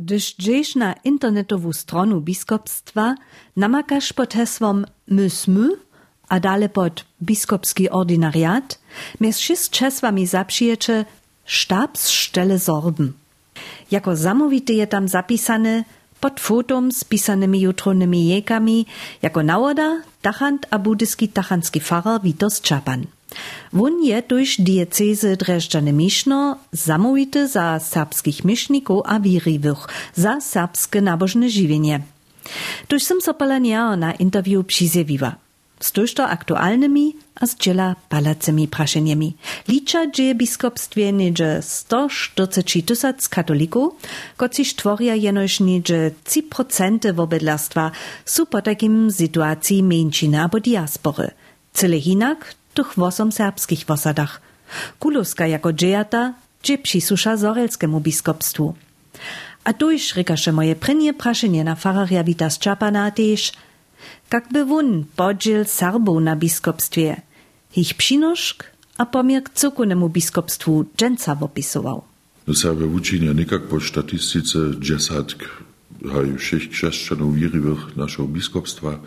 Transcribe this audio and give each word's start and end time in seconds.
Gdyż 0.00 0.36
dżesz 0.36 0.74
na 0.74 0.94
internetową 1.04 1.72
stronę 1.72 2.20
biskupstwa 2.20 3.14
namakasz 3.56 4.12
pod 4.12 4.34
hesłom 4.34 4.84
mysmy, 5.08 5.68
a 6.28 6.40
dalej 6.40 6.68
pod 6.68 7.04
biskupski 7.22 7.90
ordinariat, 7.90 8.78
mes 9.20 9.36
z 9.36 9.70
czesłami 9.70 10.26
zaprzijecie 10.26 11.04
sztabsstelle 11.44 12.58
Sorben. 12.58 13.12
Jako 13.90 14.16
zamówity 14.16 14.72
je 14.74 14.86
tam 14.86 15.08
zapisane 15.08 15.84
pod 16.20 16.40
fotom 16.40 16.92
z 16.92 17.04
pisanymi 17.04 17.60
jutronymi 17.60 18.28
jekami, 18.28 18.86
jako 19.22 19.42
nawoda 19.42 20.02
tachant 20.22 20.66
a 20.70 20.78
budyski 20.78 21.28
tachanski 21.28 21.80
farer 21.80 22.20
Vitos 22.22 22.60
Czapan. 22.60 23.06
Won 23.72 24.04
je 24.04 24.22
tuż 24.22 24.56
diecezy 24.58 25.36
Dreżdżany 25.36 25.92
Miszno 25.92 26.56
zamówity 26.72 27.48
za 27.48 27.80
serbskich 27.80 28.44
myszników 28.44 29.02
a 29.04 29.20
wiriwych, 29.20 29.86
za 30.14 30.40
serbskie 30.40 31.00
nabożne 31.00 31.50
żywienie. 31.50 32.00
Tuż 32.88 33.02
sam 33.02 33.20
so 33.20 33.34
na 33.96 34.12
interview 34.12 34.66
przyzjewiwa. 34.66 35.36
Z 35.80 35.92
tuż 35.92 36.14
aktualnymi 36.20 37.16
a 37.40 37.46
z 37.46 37.56
dziela 37.56 37.96
palacymi 38.08 38.68
praszeniami. 38.68 39.36
Licza 39.68 40.10
dzieje 40.10 40.34
biskupstwie 40.34 41.12
niedzie 41.12 41.58
140 41.62 42.82
tysac 42.82 43.28
katolików, 43.28 43.94
kociż 44.36 44.74
tworia 44.74 45.14
jenoż 45.14 45.60
niedzie 45.60 46.10
3% 46.24 47.14
wobydlarstwa, 47.14 47.90
su 48.24 48.46
po 48.46 48.62
takim 48.62 49.10
sytuacji 49.10 49.82
męciny 49.82 50.42
albo 50.42 50.60
diaspory. 50.60 51.30
Cyle 51.72 52.00
hinak 52.00 52.54
tych 52.76 52.90
wosom 52.96 53.32
serbskich 53.32 53.84
wosadach. 53.90 54.40
Kuluska 54.98 55.46
jako 55.46 55.72
dżejata, 55.72 56.22
gdzie 56.62 56.78
przysusza 56.78 57.36
Zorelskiemu 57.36 58.00
biskupstwu. 58.00 58.74
A 59.64 59.72
tu 59.72 59.90
już 59.90 60.14
rykasze 60.14 60.52
moje 60.52 60.74
prynie 60.76 61.14
praszenie 61.14 61.64
na 61.64 61.74
fararia 61.74 62.24
Vitas 62.24 62.58
Czapana 62.58 63.10
też, 63.10 63.52
wun 64.66 65.04
podziel 65.16 65.66
Serbów 65.66 66.22
na 66.22 66.36
biskupstwie, 66.36 67.22
ich 67.76 67.94
przynoszk 67.94 68.64
a 68.98 69.06
pomiar 69.06 69.42
cukunemu 69.54 70.08
biskupstwu 70.08 70.84
dżęca 70.96 71.36
opisował. 71.40 72.02
Serbe 72.54 72.86
uczynia 72.86 73.32
nikak 73.32 73.62
po 73.62 73.80
statystyce 73.80 74.58
dziesiątk 74.80 75.40
haju 76.12 76.36
všech 76.36 76.70
křesťanov 76.70 77.34
věrivých 77.34 77.96
našeho 77.96 78.28
biskupstva, 78.28 79.00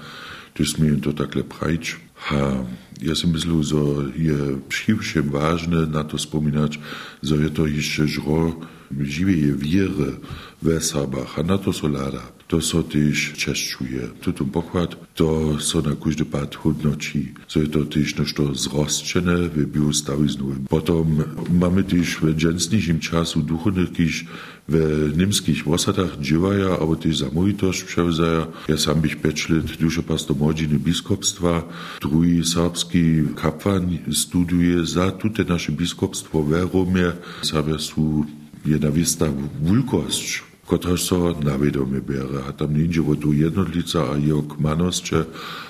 to 0.53 0.65
jsme 0.65 0.95
to 1.01 1.13
takhle 1.13 1.43
prajč. 1.43 1.95
A 2.31 2.65
ja 2.99 3.15
si 3.15 3.27
myslím, 3.31 3.63
že 3.63 3.81
je 4.15 4.39
přívšem 4.67 5.25
vážne 5.31 5.87
na 5.87 6.03
to 6.03 6.19
spomínať, 6.19 6.79
že 7.23 7.35
je 7.35 7.49
to 7.49 7.63
ještě 7.65 8.07
žro 8.07 8.59
živej 8.89 9.53
wiary 9.53 10.17
w 10.61 10.81
Serbach, 10.81 11.39
a 11.39 11.43
na 11.43 11.57
to 11.57 11.73
solara. 11.73 12.23
To 12.49 12.61
so 12.61 12.83
też 12.83 13.33
czeszczuje. 13.37 14.01
Tutum 14.21 14.49
pochwat, 14.49 14.97
to 15.15 15.57
so 15.59 15.81
na 15.81 15.95
każdy 15.95 16.25
pad 16.25 16.55
hodnoci. 16.55 17.33
So 17.47 17.59
je 17.59 17.67
to 17.67 17.85
też 17.85 18.15
no 18.15 18.25
to 18.35 18.55
zrostczene 18.55 19.49
w 19.49 19.65
biostawiznowym. 19.65 20.65
Potom 20.69 21.23
mamy 21.51 21.83
też 21.83 22.17
w 22.17 22.33
dżęsniejszym 22.33 22.99
czasu 22.99 23.41
duchownych, 23.41 23.91
kiż 23.91 24.25
w 24.69 25.13
niemskich 25.17 25.67
osadach 25.67 26.19
dziewaja, 26.19 26.77
ale 26.81 26.95
też 26.95 27.17
zamówitość 27.17 27.83
przewzaja. 27.83 28.47
Ja 28.67 28.77
sam 28.77 29.01
bych 29.01 29.21
pięć 29.21 29.49
lat 29.49 29.77
dużo 29.79 30.03
pastomodziny 30.03 30.79
biskupstwa. 30.79 31.63
Drugi 32.01 32.43
serbski 32.43 32.88
kapłan 33.35 33.97
studiuje 34.11 34.85
za 34.85 35.11
tute 35.11 35.43
nasze 35.43 35.71
biskupstwo 35.71 36.43
w 36.43 36.51
Romie. 36.51 37.11
Sobie 37.41 37.79
są 37.79 38.23
jedna 38.65 38.91
wista 38.91 39.25
wulkosć, 39.61 40.43
która 40.65 40.97
so 40.97 41.35
nawiedome 41.43 42.01
bierze. 42.01 42.43
A 42.49 42.53
tam 42.53 42.73
nie 42.77 43.01
wo 43.01 43.15
tu 43.15 43.33
jednotlica 43.33 43.99
a 44.13 44.17
jeho 44.17 44.43
kmanosće, 44.43 45.25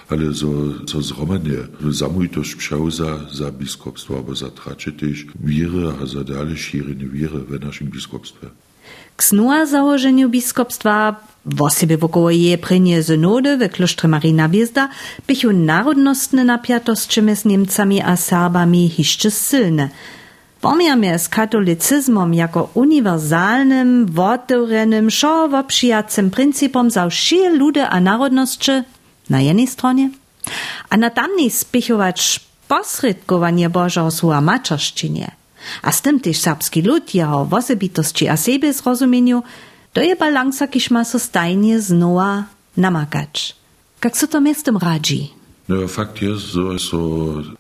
ale 0.10 0.34
zo, 0.34 0.74
zo 0.88 1.02
zromadnie 1.02 1.58
zamujtość 1.90 2.56
przeuza 2.56 3.20
za 3.32 3.52
biskupstwo, 3.52 4.18
albo 4.18 4.36
za 4.36 4.50
tracze 4.50 4.92
też 4.92 5.26
wiry, 5.40 5.94
a 6.02 6.06
za 6.06 6.24
dalej 6.24 6.58
szirenie 6.58 7.06
wiry 7.06 7.40
w 7.40 7.66
naszym 7.66 7.88
biskupstwie. 7.88 8.48
K 9.16 9.24
snua 9.24 9.66
założeniu 9.66 10.30
biskupstwa 10.30 11.16
Wosebie 11.46 11.98
wokoło 11.98 12.32
je 12.32 12.58
prynie 12.58 13.04
synody 13.04 13.58
w 13.58 13.70
klosztrze 13.70 14.08
Marina 14.08 14.50
Biezda 14.50 14.90
bychu 15.28 15.54
narodnostne 15.54 16.44
napiatostcze 16.44 17.36
z 17.36 17.46
Niemcami 17.46 18.02
a 18.02 18.16
Serbami 18.16 18.92
jeszcze 18.98 19.32
silne– 19.32 19.90
Pomiarmy 20.62 21.20
z 21.20 21.30
katolicyzmom 21.30 22.34
jako 22.34 22.70
uniwersalnym, 22.74 24.06
wotewrenym, 24.06 25.10
szowopřijacym 25.12 26.32
principom 26.32 26.92
za 26.92 27.10
wszystkie 27.10 27.90
a 27.90 28.00
narodności 28.00 28.72
na 29.30 29.42
jednej 29.42 29.68
stronie, 29.68 30.10
a 30.90 30.98
na 30.98 31.10
tamnej 31.10 31.50
spichować 31.50 32.40
posredkowanie 32.68 33.70
Bożego 33.70 34.12
słowa 34.12 34.42
maczerszczynie, 34.42 35.32
a 35.82 35.92
z 35.92 36.02
tym 36.02 36.20
też 36.20 36.38
serbski 36.38 36.82
lud 36.82 37.16
jeho 37.16 37.48
osobitości 37.52 38.28
a 38.28 38.38
siebie 38.38 38.74
zrozumieniu, 38.74 39.44
to 40.00 40.04
je 40.04 40.16
balansa, 40.16 40.68
kiż 40.68 40.92
ma 40.92 41.04
so 41.06 41.20
stajnie 41.20 41.82
znowa 41.82 42.44
namakać. 42.78 43.56
Jak 44.04 44.18
so 44.18 44.28
to 44.28 44.42
miestem 44.42 44.78
radzi? 44.78 45.30
No, 45.70 45.88
fakt 45.88 46.22
jest, 46.22 46.42
że 46.42 46.80
so 46.80 46.98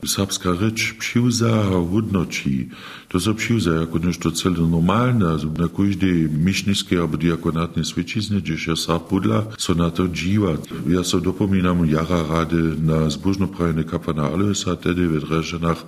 serbska 0.07 0.55
rzecz 0.55 0.94
przyłza 0.99 1.63
hodnoci. 1.91 2.69
To 3.09 3.19
so 3.19 3.33
przyłza 3.33 3.72
jako 3.72 3.99
nešto 3.99 4.31
cele 4.31 4.67
normalne. 4.67 5.38
Na 5.57 5.67
każdej 5.78 6.29
miśniskiej 6.29 6.99
albo 6.99 7.17
diakonatnej 7.17 7.85
świecizny, 7.85 8.41
gdzie 8.41 8.57
się 8.57 8.75
serb 8.75 9.09
budla, 9.09 9.44
so 9.57 9.73
na 9.73 9.89
to 9.91 10.07
dziwa. 10.07 10.51
Ja 10.88 11.03
so 11.03 11.19
dopominam 11.19 11.85
jara 11.85 12.23
rady 12.29 12.61
na 12.81 13.09
zbożnoprajne 13.09 13.83
kapana 13.83 14.23
Aloisa, 14.23 14.75
tedy 14.75 15.07
w 15.07 15.28
Dreżanach, 15.28 15.85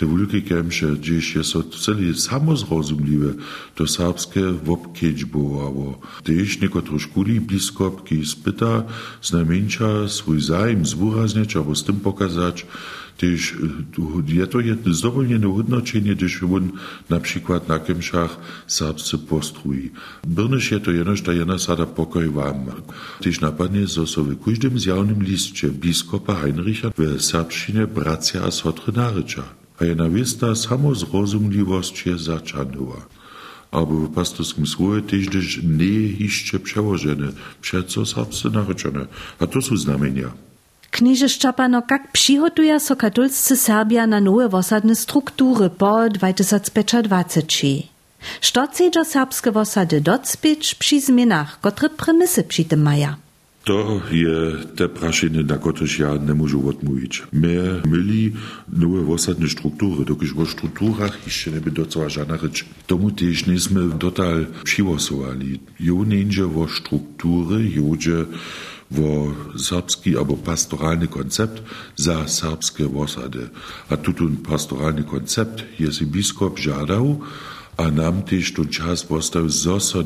te 0.00 0.06
wielkie 0.06 0.42
kemsze, 0.42 0.86
gdzie 0.86 1.22
się 1.22 1.44
so 1.44 1.62
cele 1.62 2.14
samozrozumliwe, 2.14 3.34
to 3.74 3.86
serbskie 3.86 4.42
wopkieć 4.64 5.24
było. 5.24 6.00
Też 6.24 6.60
niekotro 6.60 6.98
szkuli 6.98 7.40
biskopki 7.40 8.26
spyta, 8.26 8.82
znamieńcza 9.22 10.08
swój 10.08 10.40
zajem 10.40 10.86
zwurazniać, 10.86 11.56
albo 11.56 11.74
z 11.74 11.84
tym 11.84 12.00
pokazać, 12.00 12.66
też 13.16 13.54
je 14.28 14.46
to 14.46 14.60
jedno 14.60 14.94
zdowolnione 14.94 15.54
hodnoczenie, 15.56 16.14
gdyż 16.14 16.42
on 16.42 16.70
na 17.10 17.20
przykład 17.20 17.68
na 17.68 17.78
Kemszach 17.78 18.36
serbscy 18.66 19.18
postrui. 19.18 19.90
Brnysz 20.26 20.70
je 20.70 20.80
to 20.80 20.90
jenoż 20.90 21.22
ta 21.22 21.32
sada 21.58 21.86
pokoj 21.86 22.28
wam. 22.28 22.64
Też 23.20 23.40
napadnie, 23.40 23.86
że 23.86 24.06
so 24.06 24.24
w 24.24 24.44
każdym 24.44 24.78
zjawnym 24.78 25.22
liście 25.22 25.68
biskupa 25.68 26.34
Heinricha 26.34 26.90
w 26.98 27.22
serbszczynie 27.22 27.86
bracia 27.86 28.44
a 28.44 28.50
sotry. 28.50 28.92
A 29.80 29.84
jedna 29.84 30.08
wista 30.08 30.54
samozrozumliwość 30.54 32.06
je 32.06 32.18
zaczanęła. 32.18 33.00
Aber 33.70 33.96
w 33.96 34.14
pastorskim 34.14 34.66
słowie 34.66 35.02
też 35.02 35.62
nie 35.62 36.24
jeszcze 36.24 36.58
przełożone, 36.58 37.28
przeco 37.60 38.06
serbscy 38.06 38.50
naryczone. 38.50 39.06
A 39.38 39.46
to 39.46 39.62
są 39.62 39.76
znamienia. 39.76 40.30
Kniže 40.90 41.28
Ščapano, 41.28 41.82
kak 41.82 42.12
přihotuje 42.12 42.80
so 42.80 42.96
katolscy 42.96 43.56
Serbia 43.56 44.06
na 44.06 44.20
nowe 44.20 44.48
wosadne 44.48 44.96
struktury 44.96 45.70
po 45.70 46.08
2025? 46.08 47.90
Što 48.40 48.66
chcedža 48.66 49.04
serbske 49.04 49.52
wosady 49.52 50.00
docpieć 50.00 50.74
przy 50.74 51.00
zmianach, 51.00 51.60
które 51.60 51.88
premisy 51.88 52.42
przy 52.42 52.64
tym 52.64 52.82
maja? 52.82 53.16
To 53.70 54.02
je 54.10 54.66
te 54.74 54.90
prašenie, 54.90 55.46
na 55.46 55.54
ktoré 55.54 55.86
ja 55.86 56.18
nemôžu 56.18 56.58
odmówić. 56.58 57.30
My 57.30 57.78
mieli 57.86 58.34
nové 58.66 59.06
osadne 59.06 59.46
štruktúry, 59.46 60.02
dokiž 60.02 60.34
o 60.34 60.42
štruktúrach 60.42 61.14
ešte 61.22 61.54
neby 61.54 61.70
docela 61.70 62.10
žádna 62.10 62.34
reč. 62.42 62.66
Tomu 62.90 63.14
tiež 63.14 63.46
nie 63.46 63.62
sme 63.62 63.94
dotal 63.94 64.50
přivosovali. 64.66 65.62
Jo 65.78 66.02
nenže 66.02 66.50
o 66.50 66.66
štruktúry, 66.66 67.70
jože 67.70 68.26
wo 68.90 69.38
serbski 69.54 70.18
albo 70.18 70.34
pastoralny 70.34 71.06
koncept 71.06 71.62
za 71.94 72.26
serbskie 72.26 72.90
osady. 72.90 73.54
A 73.86 73.94
tutun 74.02 74.42
pastoralny 74.42 75.06
koncept 75.06 75.62
je 75.78 75.94
si 75.94 76.10
biskop 76.10 76.58
žadał, 76.58 77.22
a 77.80 77.90
nam 77.90 78.22
też 78.22 78.52
tu 78.52 78.64
czas 78.64 79.02
postał 79.02 79.48
zoso 79.48 80.02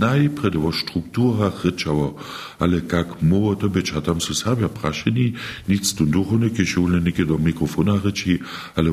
najpred 0.00 0.56
o 0.56 0.72
strukturach 0.72 1.64
ryczało, 1.64 2.14
ale 2.58 2.80
jak 2.92 3.22
moło 3.22 3.56
to 3.56 3.68
być, 3.68 3.92
a 3.92 4.00
tam 4.00 4.20
praszeni, 4.68 5.32
nic 5.68 5.94
tu 5.94 6.06
duchownikie, 6.06 6.66
szulniki 6.66 7.26
do 7.26 7.38
mikrofona 7.38 7.94
ryci, 8.04 8.38
ale 8.76 8.90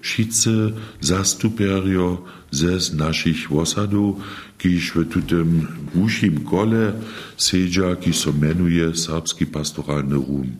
wszyscy 0.00 0.72
zastuperio 1.00 2.22
ze 2.50 2.80
z 2.80 2.94
naszych 2.94 3.52
osadów, 3.52 4.16
kiż 4.58 4.92
w 4.92 5.08
tutem 5.08 5.66
uszim 5.94 6.44
kole 6.44 6.92
sedzia, 7.36 7.96
ki 7.96 8.12
so 8.12 8.32
menuje 8.32 8.94
Serbski 8.94 9.46
pastoralny 9.46 10.16
rum. 10.16 10.56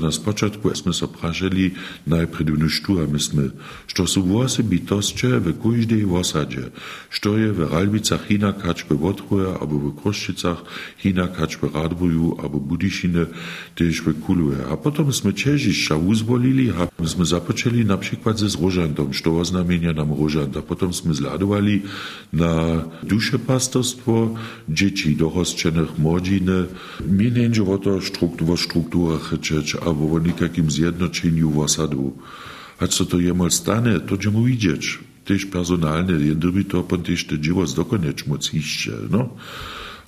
Na 0.00 0.08
spočatku 0.08 0.72
sme 0.72 0.96
sa 0.96 1.04
pražili 1.04 1.76
najprv 2.08 2.56
my 3.12 3.20
sme, 3.20 3.44
što 3.86 4.08
sú 4.08 4.24
vôse 4.24 4.64
bytostče 4.64 5.40
v 5.42 5.52
každej 5.52 6.08
osadže, 6.08 6.72
što 7.12 7.36
je 7.36 7.48
v 7.52 7.68
Ralbicach 7.68 8.24
hina 8.28 8.56
kačbe 8.56 8.96
vodruja, 8.96 9.60
abo 9.60 9.76
v 9.76 9.92
Kroščicach 10.00 10.64
hina 11.04 11.28
kačbe 11.28 11.68
radbuju, 11.68 12.40
abo 12.40 12.56
Budišine 12.56 13.28
tež 13.76 14.00
kuluje. 14.24 14.64
A 14.64 14.76
potom 14.80 15.12
sme 15.12 15.36
Čežišća 15.36 15.96
uzvolili 15.96 16.72
a 16.72 16.88
sme 17.04 17.24
započeli 17.24 17.84
na 17.84 17.96
przykład 18.00 18.38
ze 18.38 18.48
rožantom, 18.56 19.12
što 19.12 19.36
oznamienia 19.36 19.92
nam 19.92 20.14
rožant. 20.14 20.56
A 20.56 20.62
potom 20.62 20.92
sme 20.92 21.14
zladovali 21.14 21.82
na 22.32 22.84
dušepastorstvo 23.02 24.38
dzieci 24.68 25.14
dorosčených 25.18 25.98
młodziny. 25.98 26.66
Mi 27.06 27.28
nie 27.30 27.50
o 27.62 27.76
to 27.78 28.00
struktur, 28.00 28.56
strukturach 28.58 29.32
rečeć, 29.32 29.81
albo 29.86 30.12
o 30.14 30.18
nikakim 30.18 30.70
zjednoczeniu 30.70 31.60
osadu. 31.60 32.12
A 32.78 32.86
co 32.86 33.04
to 33.04 33.18
jemol 33.18 33.50
stane, 33.50 34.00
to 34.00 34.30
mu 34.30 34.44
widzieć. 34.44 34.98
Też 35.24 35.46
personalne, 35.46 36.12
jędryby 36.12 36.64
to 36.64 36.82
pon 36.82 37.02
też 37.02 37.24
te 37.24 37.38
dzieło 37.38 37.66
zdokonieć 37.66 38.26
moc 38.26 38.54
iście, 38.54 38.92
no. 39.10 39.28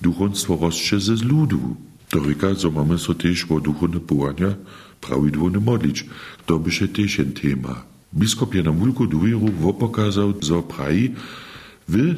Duchonstwo 0.01 0.57
rozcze 0.61 0.99
ze 0.99 1.17
z 1.17 1.23
ludu. 1.23 1.75
To 2.09 2.19
ryka, 2.19 2.55
co 2.55 2.71
mamy 2.71 2.97
so 2.97 3.13
też 3.13 3.45
o 3.49 3.59
duchowne 3.59 3.99
połania 3.99 4.55
prawidłownie 5.01 5.59
modlić. 5.59 6.05
To 6.45 6.59
by 6.59 6.71
się 6.71 6.87
też 6.87 7.19
ein 7.19 7.31
tema. 7.31 7.83
Biskop 8.13 8.55
je 8.55 8.63
na 8.63 8.71
mulku 8.71 9.07
dujru 9.07 9.51
wopokazał, 9.59 10.33
zo 10.41 10.63
praji, 10.63 11.15
wy, 11.87 12.15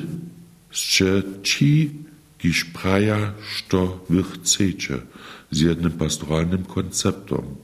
że 0.71 1.23
ci, 1.43 1.89
kiż 2.37 2.65
praja, 2.65 3.33
što 3.55 4.05
wy 4.09 4.23
chcecie, 4.23 4.97
z 5.51 5.59
jednym 5.61 5.91
pastoralnym 5.91 6.63
konceptom. 6.63 7.55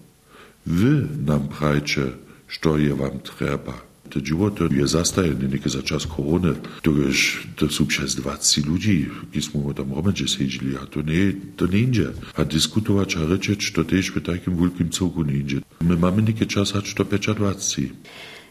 Wy 0.66 1.08
nam 1.26 1.48
prajcie, 1.48 2.16
što 2.48 2.78
je 2.78 2.94
wam 2.94 3.20
trzeba. 3.20 3.74
To 4.14 4.22
život 4.22 4.62
je 4.70 4.86
zastajene 4.88 5.50
neke 5.50 5.70
za 5.70 5.82
čas 5.82 6.06
korone. 6.06 6.54
To, 6.86 6.92
je, 6.94 7.10
to 7.58 7.66
sú 7.66 7.90
přes 7.90 8.14
20 8.14 8.70
ľudí, 8.70 9.10
ki 9.34 9.40
sme 9.42 9.74
tam 9.74 9.90
romeče 9.90 10.30
sedeli. 10.30 10.78
A 10.78 10.86
to 10.86 11.02
nie, 11.02 11.34
to 11.58 11.66
nie 11.66 11.90
ide. 11.90 12.14
A 12.38 12.46
diskutovať 12.46 13.10
a 13.18 13.22
rečeť, 13.26 13.74
to 13.74 13.82
tiež 13.82 14.14
v 14.14 14.22
takým 14.22 14.54
veľkým 14.54 14.94
celku 14.94 15.26
nie 15.26 15.42
ide. 15.42 15.58
My 15.82 15.98
máme 15.98 16.22
neke 16.22 16.46
čas, 16.46 16.78
až 16.78 16.94
to 16.94 17.04
25. 17.10 17.90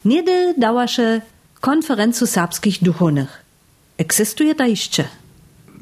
Niedy 0.02 0.58
dałasze 0.58 1.23
konferencu 1.62 2.26
serbskich 2.26 2.82
duchownych. 2.82 3.31
Eksistuje 3.99 4.55
ta 4.55 4.67
jeszcze? 4.67 5.22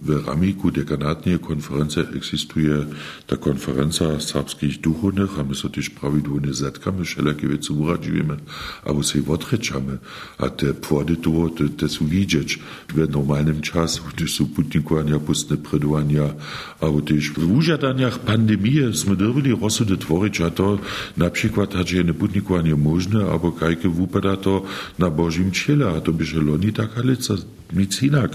W 0.02 0.26
ramiku 0.26 0.70
dekanatnej 0.70 1.38
konferencji 1.38 2.02
eksistuje 2.16 2.86
ta 3.26 3.36
konferencja 3.36 4.20
serbskich 4.20 4.80
duchownych, 4.80 5.38
a 5.38 5.44
my 5.44 5.54
so 5.54 5.68
też 5.68 5.90
prawidłownie 5.90 6.54
zetkamy, 6.54 7.04
wszelakie 7.04 7.48
wiece 7.48 7.72
uradzimy, 7.72 8.36
albo 8.84 9.02
się 9.02 9.26
odryczamy, 9.28 9.98
a 10.38 10.48
te 10.48 10.74
płody 10.74 11.16
to, 11.16 11.30
te, 11.48 11.68
te 11.68 12.04
widzieć 12.04 12.58
w 12.88 13.10
normalnym 13.10 13.60
czasie, 13.60 14.00
gdyż 14.16 14.36
są 14.36 14.46
putnikowania, 14.46 15.18
pustne 15.18 15.56
predowania, 15.56 16.34
albo 16.80 17.00
też 17.00 17.30
w 17.30 17.52
użadaniach 17.52 18.18
pandemii 18.18 18.94
sme 18.94 19.16
dobili 19.16 19.52
rozsudy 19.52 19.96
tworzyć, 19.96 20.40
a 20.40 20.50
to 20.50 20.78
na 21.16 21.30
przykład, 21.30 21.72
że 21.86 21.96
jest 21.96 22.18
putnikowanie 22.18 22.74
możne, 22.76 23.24
albo 23.24 23.52
kajke 23.52 23.88
wupada 23.88 24.36
to 24.36 24.62
na 24.98 25.10
Bożym 25.10 25.52
ciele, 25.52 25.88
a 25.88 26.00
to 26.00 26.12
by 26.12 26.26
się 26.26 26.42
loni 26.42 26.72
taka 26.72 27.02
lica 27.02 27.34
nic 27.72 28.02
inak. 28.02 28.30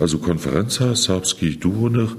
Also 0.00 0.18
konferencja 0.18 0.96
serbskich 0.96 1.58
duchownych 1.58 2.10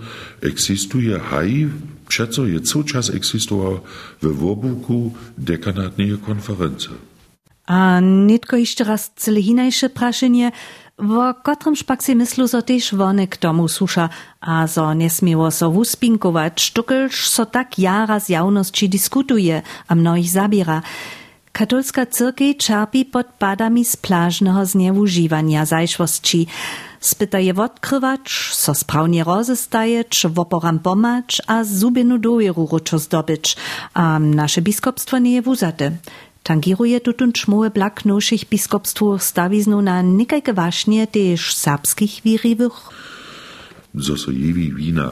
existuje 0.42 1.20
haj, 1.20 1.68
przeco 2.08 2.46
je 2.46 2.60
cały 2.60 2.86
czas 2.86 3.10
existował 3.10 3.80
we 4.22 4.30
wobuku 4.30 5.12
dekanatnej 5.38 6.18
konferencji. 6.26 6.90
A 7.68 8.00
nitko 8.02 8.58
jeszcze 8.58 8.84
raz 8.84 9.12
cele 9.16 9.42
hinajsze 9.42 9.90
praszenie, 9.90 10.52
w 11.00 11.34
którym 11.44 11.76
szpak 11.76 12.04
si 12.04 12.16
myslu, 12.16 12.48
so 12.48 12.62
też 12.62 12.96
wone 12.96 13.28
k 13.28 13.38
tomu 13.38 13.68
susza, 13.68 14.10
a 14.42 14.68
so 14.68 14.96
nesmieło 14.96 15.52
so 15.52 15.72
wuspinkować, 15.72 16.62
sztukelż 16.62 17.28
so 17.28 17.46
tak 17.46 17.80
jara 17.80 18.20
z 18.20 18.30
jawności 18.30 18.90
dyskutuje, 18.90 19.62
a 19.88 19.96
mnoich 19.96 20.30
zabiera. 20.30 20.82
Katolska 21.58 22.06
cyrkej 22.06 22.56
czerpi 22.56 23.06
pod 23.06 23.28
padami 23.40 23.86
z 23.86 23.98
plażnego 23.98 24.66
zniewużywania 24.66 25.66
zajszwości. 25.66 26.48
Spyta 27.00 27.40
je 27.40 27.56
odkrywać, 27.56 28.50
so 28.52 28.74
sprawnie 28.74 29.24
rozestajeć, 29.24 30.26
woporam 30.30 30.80
pomać, 30.80 31.42
a 31.48 31.64
zubinu 31.64 32.18
dojeru 32.18 32.68
ruczo 32.72 33.00
zdobyć, 33.00 33.56
a 33.94 34.20
nasze 34.20 34.62
biskopstwo 34.62 35.20
nie 35.20 35.42
wuzate. 35.42 35.92
Tangiruje 36.44 37.02
tutun 37.02 37.32
czmuły 37.32 37.70
blak 37.70 38.06
naszych 38.06 38.50
biskopstwów 38.50 39.24
stawiznu 39.24 39.82
na 39.82 40.02
nikajke 40.02 40.54
właśnie 40.54 41.08
też 41.08 41.56
serbskich 41.56 42.22
wiriwych? 42.26 42.74
Zosojewi 43.96 44.74
wina, 44.74 45.10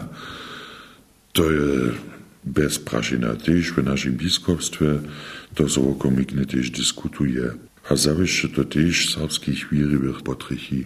to 1.34 1.44
je 1.52 1.92
bez 2.46 2.80
prašina 2.80 3.28
w 3.76 3.84
naszym 3.84 4.14
biskopstwie, 4.18 5.00
to 5.56 5.70
so 5.70 5.96
komikne 6.00 6.46
też 6.46 6.70
dyskutuje. 6.70 7.52
A 7.90 7.96
zawsze 7.96 8.50
to 8.50 8.64
też 8.64 9.14
serbskich 9.14 9.70
wiriwych 9.72 10.22
potrzechi, 10.22 10.86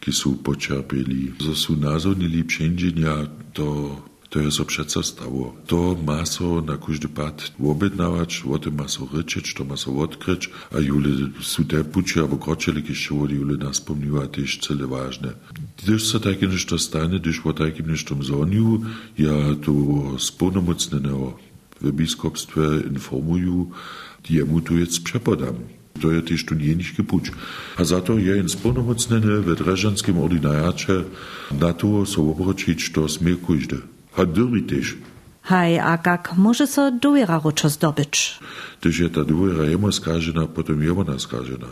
ki 0.00 0.12
są 0.12 0.34
poczerpieli. 0.34 1.32
Zo 1.40 1.54
są 1.54 1.76
nazonili 1.76 2.44
przędzienia, 2.44 3.14
to, 3.52 4.02
to 4.30 4.40
jest 4.40 4.56
so 4.56 4.64
przece 4.64 5.02
stało. 5.02 5.56
To 5.66 5.96
maso 6.06 6.60
na 6.60 6.76
każdy 6.76 7.08
pad 7.08 7.52
objednawać, 7.64 8.42
o 8.50 8.58
tym 8.58 8.74
maso 8.74 9.08
ryczyć, 9.12 9.54
to 9.54 9.64
maso 9.64 9.98
odkryć, 9.98 10.50
a 10.76 10.78
jule 10.78 11.08
są 11.40 11.64
te 11.64 11.84
pucie, 11.84 12.20
albo 12.20 12.36
kroczeli, 12.36 12.82
jule 13.10 13.56
nas 13.56 13.80
pomniła, 13.80 14.26
też 14.26 14.58
cele 14.58 14.86
ważne. 14.86 15.32
Gdyż 15.82 16.06
se 16.06 16.20
takie 16.20 16.48
to 16.68 16.78
stanie, 16.78 17.20
gdyż 17.20 17.42
takim 17.56 17.90
niż 17.90 18.04
tym 18.04 18.22
zoniu, 18.22 18.80
ja 19.18 19.34
to 19.64 19.72
spłonomocneneo 20.18 21.38
w 21.80 21.92
biskupstwie 21.92 22.62
informuję, 22.90 23.64
jemu 24.28 24.60
tu 24.60 24.78
jetzt 24.78 25.04
přepadám. 25.04 25.56
To 26.02 26.10
je 26.10 26.22
tiež 26.26 26.50
tu 26.50 26.58
nieničký 26.58 27.06
puč. 27.06 27.30
A 27.78 27.86
za 27.86 28.02
to 28.02 28.18
je 28.18 28.34
in 28.34 28.50
splnomocnené 28.50 29.46
ve 29.46 29.54
Drežanskom 29.54 30.18
ordináče 30.18 31.06
na 31.54 31.70
to 31.70 32.02
sa 32.02 32.18
obročiť, 32.18 32.78
čo 32.90 33.06
smie 33.06 33.38
kujde. 33.38 33.78
A 34.18 34.26
dyrby 34.26 34.66
tiež. 34.66 34.98
Haj, 35.44 35.76
a 35.76 35.94
kak 36.00 36.34
môže 36.40 36.64
sa 36.64 36.88
dôvera 36.88 37.36
ročo 37.36 37.68
zdobiť? 37.68 38.12
Tež 38.80 38.94
je 39.06 39.10
tá 39.12 39.22
dôvera 39.22 39.68
jemu 39.68 39.92
skážená, 39.92 40.48
potom 40.48 40.80
jemu 40.80 41.04
naskážená. 41.04 41.68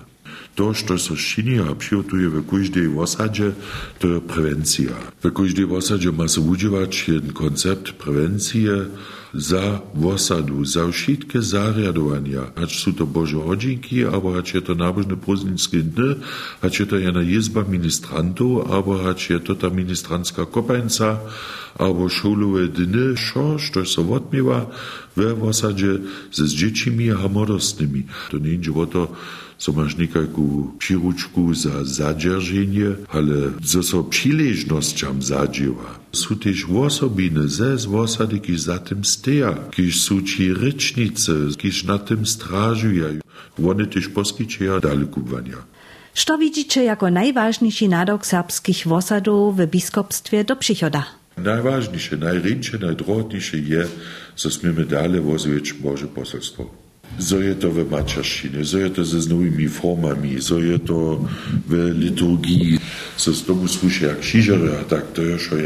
To, 0.54 0.74
što 0.74 0.98
so 0.98 1.16
šini 1.16 1.60
a 1.60 1.74
přijotuje 1.74 2.28
v 2.28 2.44
každej 2.50 2.88
osadzie, 2.96 3.52
to 3.98 4.08
je 4.08 4.20
prevencija. 4.20 4.92
V 5.24 5.30
každej 5.30 5.64
osadzie 5.64 6.12
ma 6.12 6.28
se 6.28 6.40
užiwać 6.40 7.08
jeden 7.08 7.32
koncept 7.32 7.92
prevencije, 7.98 8.86
za 9.34 9.80
osadu, 9.96 10.64
za 10.64 10.84
wszystkie 10.92 11.42
zariadowania, 11.42 12.52
acz 12.56 12.84
są 12.84 12.92
to 12.92 13.06
Boże 13.06 13.36
rodzinki, 13.36 14.04
albo 14.04 14.38
acz 14.38 14.54
je 14.54 14.60
to 14.60 14.74
nabożne 14.74 15.16
prózdnickie 15.16 15.82
dny, 15.82 16.20
acz 16.60 16.80
je 16.80 16.86
to 16.86 16.96
jedna 16.96 17.22
izba 17.22 17.64
ministrantów, 17.64 18.70
albo 18.70 19.08
acz 19.08 19.30
je 19.30 19.40
to 19.40 19.54
ta 19.54 19.70
ministrancka 19.70 20.46
kopańca, 20.46 21.16
albo 21.78 22.08
szuluwe 22.08 22.68
dny, 22.68 23.16
šo, 23.16 23.58
što 23.58 23.84
se 23.84 24.00
odmiewa 24.00 24.66
w 25.16 25.44
osadzie 25.44 25.98
ze 26.32 26.46
z 26.46 26.52
dziećmi 26.52 27.10
a 27.10 27.28
młodostnymi. 27.28 28.02
To 28.30 28.38
nie 28.38 28.52
idzie 28.52 28.72
o 28.72 28.86
so 29.62 29.70
masz 29.70 29.94
nikakú 29.94 30.74
příručku 30.82 31.54
za 31.54 31.86
zadrženie, 31.86 33.06
ale 33.14 33.54
zo 33.62 33.86
so 33.86 34.02
příležnosťam 34.02 35.22
zadžieva. 35.22 36.02
Sú 36.10 36.34
tiež 36.34 36.66
osobiny 36.66 37.46
ze 37.46 37.78
z 37.78 37.86
osady, 37.86 38.42
kiž 38.42 38.58
za 38.58 38.82
tym 38.82 39.06
steja, 39.06 39.54
kiž 39.70 40.02
sú 40.02 40.26
či 40.26 40.50
rečnice, 40.50 41.54
kiž 41.54 41.86
na 41.86 42.02
tym 42.02 42.26
strážujú. 42.26 43.22
One 43.62 43.86
tiež 43.86 44.10
poskyčujú 44.10 44.82
dalekubwania. 44.82 45.62
Co 46.12 46.38
widzicie 46.38 46.84
jako 46.84 47.10
najważniejszy 47.10 47.88
nadok 47.88 48.26
serbskich 48.26 48.84
wosadów 48.86 49.56
w 49.56 49.66
biskupstwie 49.66 50.44
do 50.44 50.56
przychoda? 50.56 51.04
Najważniejsze, 51.38 52.16
najrynsze, 52.16 52.78
najdrohniejsze 52.78 53.56
je, 53.58 53.88
że 54.36 54.50
smiemy 54.50 54.84
dalej 54.84 55.20
wozić 55.20 55.72
Boże 55.72 56.06
poselstwo. 56.06 56.81
So 57.18 57.40
je 57.40 57.54
to 57.54 57.70
w 57.70 57.90
mačarščine, 57.90 58.64
so 58.64 58.78
je 58.78 58.90
to 58.90 59.04
ze 59.04 59.28
novými 59.28 59.68
formami, 59.68 60.40
so 60.40 60.58
je 60.58 60.78
to 60.78 61.28
v 61.66 61.92
liturgii, 61.92 62.78
so 63.16 63.32
z 63.32 63.42
tomu 63.42 63.68
slušia 63.68 64.08
jak 64.08 64.18
křižere 64.18 64.70
a 64.80 64.84
tak, 64.84 65.04
to 65.12 65.22
je 65.22 65.38
šo 65.38 65.56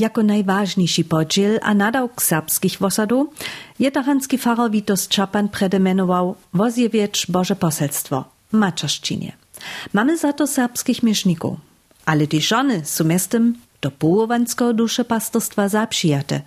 Jako 0.00 0.22
najważniejszy 0.22 1.04
podziel 1.04 1.58
a 1.62 1.74
nadałk 1.74 2.22
serbskich 2.22 2.78
wosadów 2.78 3.28
jetaranski 3.78 4.38
farar 4.38 4.70
Witos 4.70 5.08
Czapan 5.08 5.48
predemenował 5.48 6.34
wozjewiecz 6.54 7.30
Boże 7.30 7.56
poselstwo, 7.56 8.24
maczaszczynie. 8.52 9.32
Mamy 9.92 10.18
za 10.18 10.32
to 10.32 10.46
serbskich 10.46 11.02
mieszników, 11.02 11.56
ale 12.06 12.26
te 12.26 12.40
żony 12.40 12.80
są 12.84 13.04
miastem 13.04 13.54
do 13.80 13.90
połowanskiego 13.90 14.72
duszepastorstwa 14.72 15.68
zaprzyjate, 15.68 16.40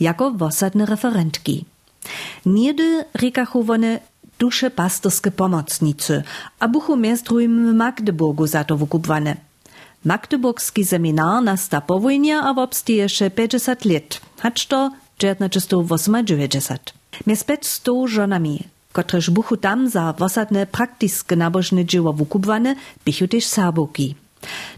jako 0.00 0.30
wosadne 0.30 0.86
referentki. 0.86 1.64
Niedy 2.46 3.04
rekachu 3.14 3.64
one 3.72 4.00
duszepastorskie 4.38 5.30
pomocnicy, 5.30 6.22
a 6.60 6.68
buchu 6.68 6.96
miastrujmy 6.96 7.72
w 7.72 7.74
Magdeburgu 7.74 8.46
za 8.46 8.64
to 8.64 8.76
wykupwane. 8.76 9.47
Magdeburgski 10.08 10.84
seminar 10.84 11.42
nasta 11.42 11.80
po 11.80 12.00
wojnie, 12.00 12.36
a 12.40 12.50
obstieje 12.56 13.30
50 13.30 13.84
lat, 13.84 14.20
hacz 14.40 14.66
to 14.66 14.90
1998. 15.18 16.78
Mies 17.26 17.44
500 17.44 18.08
żonami, 18.08 18.64
kotreż 18.92 19.30
buchu 19.30 19.56
tam 19.56 19.88
za 19.88 20.12
wosadne 20.12 20.66
praktiskie 20.66 21.36
nabożne 21.36 21.84
dzieło 21.84 22.12
wykupwane, 22.12 22.74
bichu 23.04 23.28
też 23.28 23.44
saboki. 23.44 24.14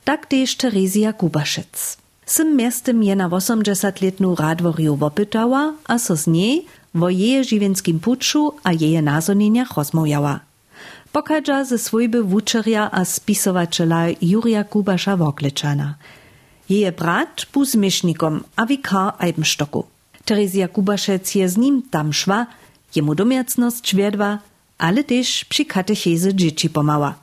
Tak 0.05 0.27
też 0.27 0.57
Terezja 0.57 1.13
Kubaszec. 1.13 1.97
Sym 2.27 2.57
miastem 2.57 3.03
je 3.03 3.17
na 3.17 3.29
80-letnú 3.29 4.35
radvorju 4.35 4.97
wopytała, 4.97 5.75
a 5.87 5.99
so 5.99 6.17
z 6.17 6.27
niej 6.27 6.67
wo 6.95 7.09
jeje 7.11 7.45
žiwenskim 7.45 8.01
puczu 8.01 8.55
a 8.65 8.73
jeje 8.73 9.03
nazonieniach 9.03 9.77
rozmowjała. 9.77 10.50
Pokadża 11.12 11.64
ze 11.64 11.79
swojby 11.79 12.23
wuczerja 12.23 12.90
a 12.90 13.05
spisowaczela 13.05 14.07
Jurija 14.23 14.64
Kubasza 14.64 15.17
Wokleczana. 15.17 15.95
Jeje 16.69 16.93
brat 16.93 17.47
był 17.52 17.64
zmiesznikom 17.64 18.45
a 18.57 18.67
wikar 18.67 19.12
Eibenstocku. 19.19 19.85
Terezja 20.25 20.69
Kubaszec 20.69 21.35
je 21.35 21.49
z 21.49 21.57
nim 21.57 21.83
tam 21.90 22.12
szła, 22.12 22.47
jemu 22.95 23.14
domiacność 23.14 23.95
wiedła, 23.97 24.38
ale 24.79 25.05
też 25.05 25.45
przy 25.45 25.64
katecheze 25.64 26.35
dzieci 26.35 26.71
pomała. 26.71 27.14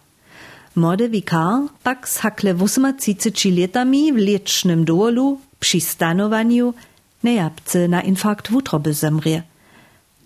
Młody 0.75 1.09
wikar 1.09 1.59
pak 1.83 2.09
z 2.09 2.17
hakle 2.17 2.55
38 2.97 3.59
latami 3.59 4.13
w 4.13 4.17
liecznym 4.17 4.85
dowolu 4.85 5.39
przy 5.59 5.81
stanowaniu 5.81 6.73
nejapce 7.23 7.87
na 7.87 8.01
infarkt 8.01 8.51
wutroby 8.51 8.93
zemrie. 8.93 9.43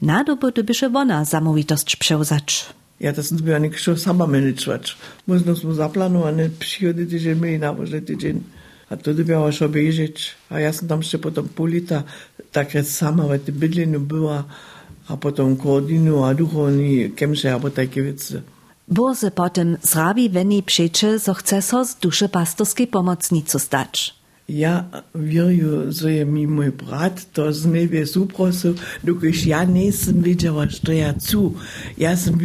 Nadobo 0.02 0.48
byše 0.64 0.90
wona 0.90 1.26
zamówitość 1.26 1.96
przełzacz. 1.96 2.81
Ja 3.02 3.14
to 3.14 3.24
sobie 3.24 3.60
nie 3.60 3.70
chciał 3.70 3.98
sama 3.98 4.28
managewać. 4.28 4.98
Można 5.28 5.56
smo 5.56 5.74
zaplanowane 5.74 6.50
przychody 6.60 7.06
tydzień 7.06 7.40
mieli 7.40 7.60
na 7.60 7.74
może 7.74 8.02
tydzień. 8.02 8.44
A 8.90 8.98
to 8.98 9.14
dobiała 9.14 9.52
się 9.52 9.66
obejrzeć. 9.66 10.36
A 10.50 10.60
ja 10.60 10.74
sam 10.74 10.88
tam 10.88 11.00
jeszcze 11.00 11.20
potem 11.20 11.50
pół 11.50 11.66
lata 11.66 12.04
tak 12.52 12.74
jak 12.74 12.86
sama 12.86 13.24
w 13.24 13.40
tym 13.40 13.56
bydleniu 13.56 14.00
była. 14.00 14.44
A 15.08 15.18
potem 15.18 15.58
koordinu 15.58 16.24
a 16.24 16.34
duchowni 16.34 17.12
kemsze 17.12 17.54
albo 17.54 17.70
takie 17.70 18.04
wiece. 18.04 18.42
Było 18.88 19.16
se 19.16 19.32
potem 19.32 19.78
zrabi 19.82 20.30
weni 20.30 20.64
przecze, 20.64 21.20
so 21.20 21.34
chce 21.34 21.62
so 21.62 21.86
z 21.86 21.96
dusze 21.96 22.30
pastorskiej 22.30 22.88
pomocnicu 22.88 23.60
stać. 23.60 24.21
Ja 24.52 24.84
wieruję, 25.16 25.92
że 25.92 26.14
je 26.14 26.26
mi 26.26 26.48
mój 26.48 26.72
brat 26.72 27.32
to 27.34 27.54
z 27.54 27.66
niebie 27.66 28.06
zuprosil, 28.06 28.74
dokąd 29.04 29.46
ja 29.46 29.66
sam 29.92 30.22
wiedziała, 30.22 30.66
że 30.68 30.96
ja 30.96 31.14
cu. 31.14 31.54
Ja 31.98 32.18
sam 32.18 32.38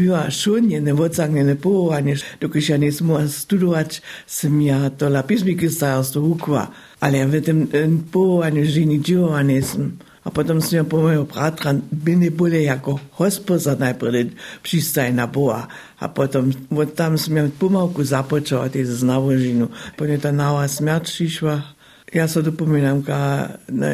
nie 0.69 0.95
wodzagne, 0.95 1.45
nie 1.45 1.57
połowanie, 1.57 2.15
dokąd 2.41 2.69
ja 2.69 2.77
nie 2.77 2.91
mogła 3.01 3.29
studować, 3.29 4.03
sam 4.27 4.63
ja 4.63 4.91
to 4.91 5.07
la 5.07 5.23
pismiki 5.23 5.71
starostwo 5.71 6.21
hukła. 6.21 6.71
Ale 7.01 7.19
ja 7.19 7.27
w 7.29 7.43
tym 7.43 7.69
połowaniu 8.13 8.65
żyni 8.65 9.01
dzieła 9.01 9.43
nie 9.43 9.63
sam. 9.63 9.91
A 10.25 10.31
potem 10.31 10.63
sam 10.63 10.77
ja 10.77 10.85
po 10.85 10.97
mojego 10.97 11.25
bratra 11.25 11.75
byli 11.93 12.31
byle 12.31 12.63
jako 12.63 12.99
hospodar 13.11 13.79
najpierw 13.79 14.35
przystaj 14.63 15.15
na 15.15 15.27
Boa. 15.27 15.67
A 15.99 16.09
potem 16.09 16.53
od 16.77 16.95
tam 16.95 17.19
sam 17.19 17.37
ja 17.37 17.49
pomałku 17.59 18.05
zapoczęła 18.05 18.69
tej 18.69 18.85
znawożinu. 18.85 19.69
Potem 19.97 20.21
ta 20.21 20.33
nała 20.33 20.69
śmierć 20.69 21.11
przyszła, 21.11 21.76
ja 22.15 22.29
se 22.29 22.43
dopominam, 22.43 23.03
ka 23.03 23.49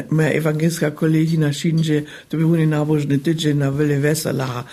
moja 0.09 0.33
evangelska 0.33 0.91
kolegina 0.91 1.53
Šinže, 1.53 2.03
to 2.27 2.37
bi 2.37 2.43
oni 2.43 2.65
nabožni 2.65 3.17
tydzień 3.17 3.57
na 3.57 3.69
vele 3.69 3.97
vesela, 3.99 4.63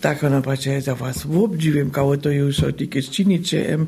tak 0.00 0.22
ona 0.22 0.42
pače, 0.42 0.80
da 0.86 0.92
vas 0.92 1.24
obdivim, 1.24 1.90
kao 1.90 2.16
to 2.16 2.30
je 2.30 2.44
už 2.44 2.62
od 2.62 2.76
tike 2.76 3.02
ščiniče, 3.02 3.64
em, 3.68 3.86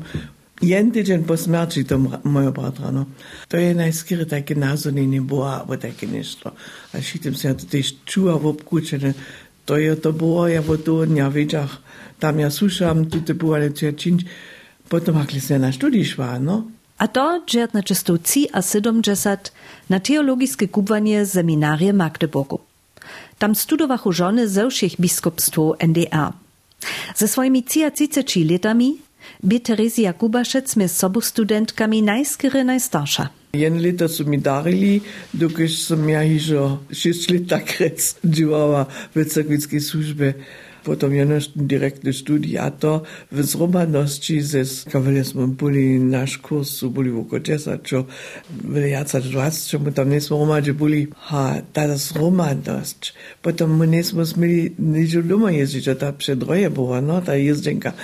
jen 0.61 0.91
tydzień 0.91 1.25
po 1.25 1.37
smrti 1.37 1.83
to 1.83 1.97
moja 2.23 2.51
bratra, 2.51 2.91
no. 2.91 3.05
To 3.47 3.57
je 3.57 3.73
najskiri 3.73 4.25
takie 4.25 4.55
nazonenie 4.55 5.21
boa, 5.21 5.59
albo 5.59 5.77
takie 5.77 6.07
nešto. 6.07 6.53
A 6.93 7.01
šitim 7.01 7.35
se, 7.35 7.53
to 7.53 7.65
tež 7.65 7.95
čuva 8.05 8.37
v 8.37 8.45
obkučene, 8.45 9.13
to 9.65 9.77
je 9.77 9.95
to 9.95 10.11
boa, 10.11 10.49
ja 10.49 10.61
vo 10.61 10.77
to 10.77 11.05
dnja 11.05 11.27
večah, 11.27 11.69
tam 12.19 12.39
ja 12.39 12.51
slušam, 12.51 13.09
tu 13.09 13.21
te 13.25 13.33
boa, 13.33 13.57
ale 13.57 13.69
to 13.69 13.85
je 13.85 13.93
činč, 13.93 14.23
potom 14.87 15.17
na 15.49 15.71
študij 15.71 16.03
šva, 16.03 16.37
no. 16.39 16.69
A 16.97 17.07
to 17.07 17.41
dżert 17.45 17.73
na 17.73 17.83
czystowci 17.83 18.47
a 18.53 18.61
70 18.61 19.51
na 19.89 19.99
teologiskie 19.99 20.67
kubwanie 20.67 21.25
seminarie 21.25 21.93
Magdeburgu. 21.93 22.59
Tam 23.39 23.55
studowachu 23.55 24.11
żony 24.11 24.47
ze 24.47 24.69
všich 24.69 24.99
biskupstw 24.99 25.57
NDR. 25.79 26.31
Ze 27.15 27.27
swoimi 27.27 27.63
30 27.63 28.45
latami 28.51 28.97
by 29.43 29.59
Terezja 29.59 30.13
Kubaszec 30.13 30.73
z 30.73 30.91
sobu 30.91 31.21
studentkami 31.21 32.01
najskiery 32.01 32.63
najstarsza. 32.63 33.29
Jen 33.53 33.81
leta 33.81 34.07
su 34.07 34.25
mi 34.25 34.39
darili, 34.39 35.01
dokąd 35.33 35.69
sam 35.69 36.09
ja 36.09 36.23
hižo 36.23 36.79
6 36.91 37.29
let 37.29 37.47
tak 37.47 37.79
rec 37.79 38.15
działała 38.35 38.85
w 39.15 39.25
cerkwieckiej 39.25 39.81
służbie. 39.81 40.33
Potom 40.83 41.15
jenož 41.15 41.55
direktne 41.55 42.13
studij 42.13 42.59
a 42.59 42.69
to 42.69 43.07
v 43.31 43.43
zromanosti 43.43 44.41
ze 44.43 44.67
kavali 44.91 45.23
smo 45.23 45.47
boli 45.47 45.99
naš 45.99 46.37
kurs, 46.43 46.69
su 46.69 46.89
boli 46.89 47.09
v 47.09 47.23
oko 47.23 47.39
10, 47.39 47.79
čo 47.83 48.05
boli 48.51 48.91
jaca 48.91 49.23
20, 49.23 49.69
čo 49.69 49.79
mu 49.79 49.91
tam 49.95 50.11
nesmo 50.11 50.37
romadže 50.37 50.73
boli, 50.75 51.07
ha, 51.31 51.63
ta 51.71 51.87
zromanosť. 51.87 53.15
Potom 53.39 53.79
mu 53.79 53.87
nesmo 53.87 54.27
smeli 54.27 54.75
ničo 54.75 55.23
doma 55.23 55.55
jezdiť, 55.55 55.81
čo 55.83 55.93
ta 55.95 56.11
předroje 56.11 56.67
bola, 56.69 56.99
no, 56.99 57.23
ta 57.23 57.39
jezdenka. 57.39 57.95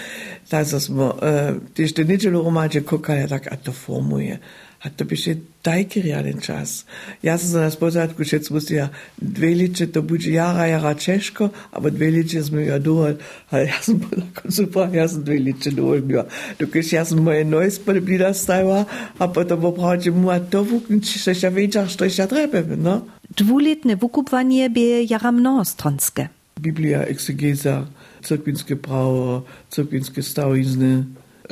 Ta 0.48 0.64
smo, 0.66 1.20
uh, 1.20 1.60
tiež 1.76 1.94
to 1.94 2.08
ničo 2.08 2.32
romadže 2.32 2.82
kokali, 2.82 3.28
tak 3.28 3.52
a 3.52 3.56
to 3.60 3.76
formuje. 3.76 4.40
A 4.84 4.90
to 4.90 5.06
piše 5.06 5.36
tajki 5.62 6.02
realen 6.02 6.40
čas. 6.42 6.86
Ja 7.24 7.38
sam 7.38 7.50
se 7.50 7.58
na 7.58 7.72
spodatku 7.72 8.24
šec 8.24 8.50
musel, 8.50 8.88
dve 9.18 9.48
liče 9.48 9.88
to 9.92 10.02
bude 10.02 10.32
jara, 10.32 10.66
jara 10.66 10.94
češko, 10.94 11.50
aber 11.72 11.92
dve 11.92 12.08
liče 12.12 12.44
smo 12.44 12.60
jo 12.60 12.80
dovolj. 12.80 13.16
A 13.50 13.60
ja 13.60 13.82
sam 13.82 14.00
na 14.16 14.24
koncu 14.42 14.68
pa, 14.72 14.88
ja 14.94 15.08
sam 15.08 15.24
dve 15.24 15.36
liče 15.40 15.72
dovolj 15.72 16.02
bila. 16.02 16.26
Dokaj 16.60 16.84
ja 16.92 17.06
sam 17.06 17.24
moje 17.24 17.44
noj 17.46 17.72
spodobila 17.72 18.34
stajala, 18.34 18.86
a 19.18 19.28
potom 19.28 19.62
popravče 19.62 20.12
mu, 20.12 20.30
a 20.30 20.40
to 20.40 20.64
vukniči, 20.64 21.20
še 21.20 21.36
še 21.36 21.50
večer, 21.50 21.90
što 21.92 22.10
še 22.10 22.28
treba, 22.32 22.64
no? 22.76 23.02
Dwuletne 23.30 24.00
wukupwanie 24.00 24.70
bie 24.70 25.04
jara 25.10 25.32
mnohostronske. 25.32 26.30
Biblia, 26.60 27.04
exegeza, 27.08 27.86
cyrkwinske 28.24 28.76
prawo, 28.76 29.44
cyrkwinske 29.72 30.24
stałizny, 30.24 31.04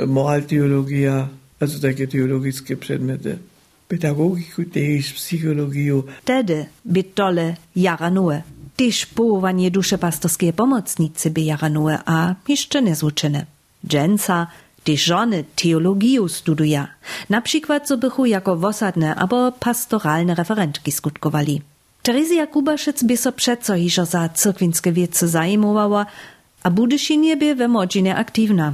moralteologia, 0.06 1.28
also 1.60 1.80
takie 1.80 2.08
teologiczne 2.08 2.76
przedmioty. 2.76 3.38
Pedagogiku 3.88 4.64
też, 4.64 5.14
psychologię. 5.14 6.02
Tedy 6.26 6.66
by 6.86 7.04
tole 7.04 7.56
jara 7.76 8.10
nue. 8.10 8.42
Tyż 8.76 9.06
połowanie 9.06 9.72
dusze 9.72 9.98
pastorskie 9.98 10.54
pomocnicy 10.54 11.30
by 11.30 11.42
jara 11.42 11.70
nue, 11.70 11.98
a 12.06 12.36
jeszcze 12.48 12.82
nie 12.82 12.96
złuczone. 12.96 13.46
Dżęca, 13.88 14.48
tyż 14.84 15.04
żony 15.04 15.44
teologię 15.56 16.30
studuje. 16.30 16.88
Na 17.30 17.42
przykład 17.42 17.88
co 17.88 17.98
bychu 17.98 18.26
jako 18.26 18.56
wosadne 18.56 19.16
albo 19.16 19.52
pastoralne 19.52 20.36
referentki 20.36 20.92
skutkowali. 20.92 21.62
Terezja 22.04 22.48
Kubaszec 22.48 23.04
by 23.04 23.18
so 23.18 23.32
przeco 23.32 23.76
hižo 23.76 24.06
za 24.06 24.30
cyrkwinskie 24.30 24.92
wiece 24.92 25.28
zajmowała, 25.28 26.06
a 26.64 26.70
budyšinie 26.70 27.38
by 27.38 27.56
we 27.56 27.68
aktywna. 28.16 28.74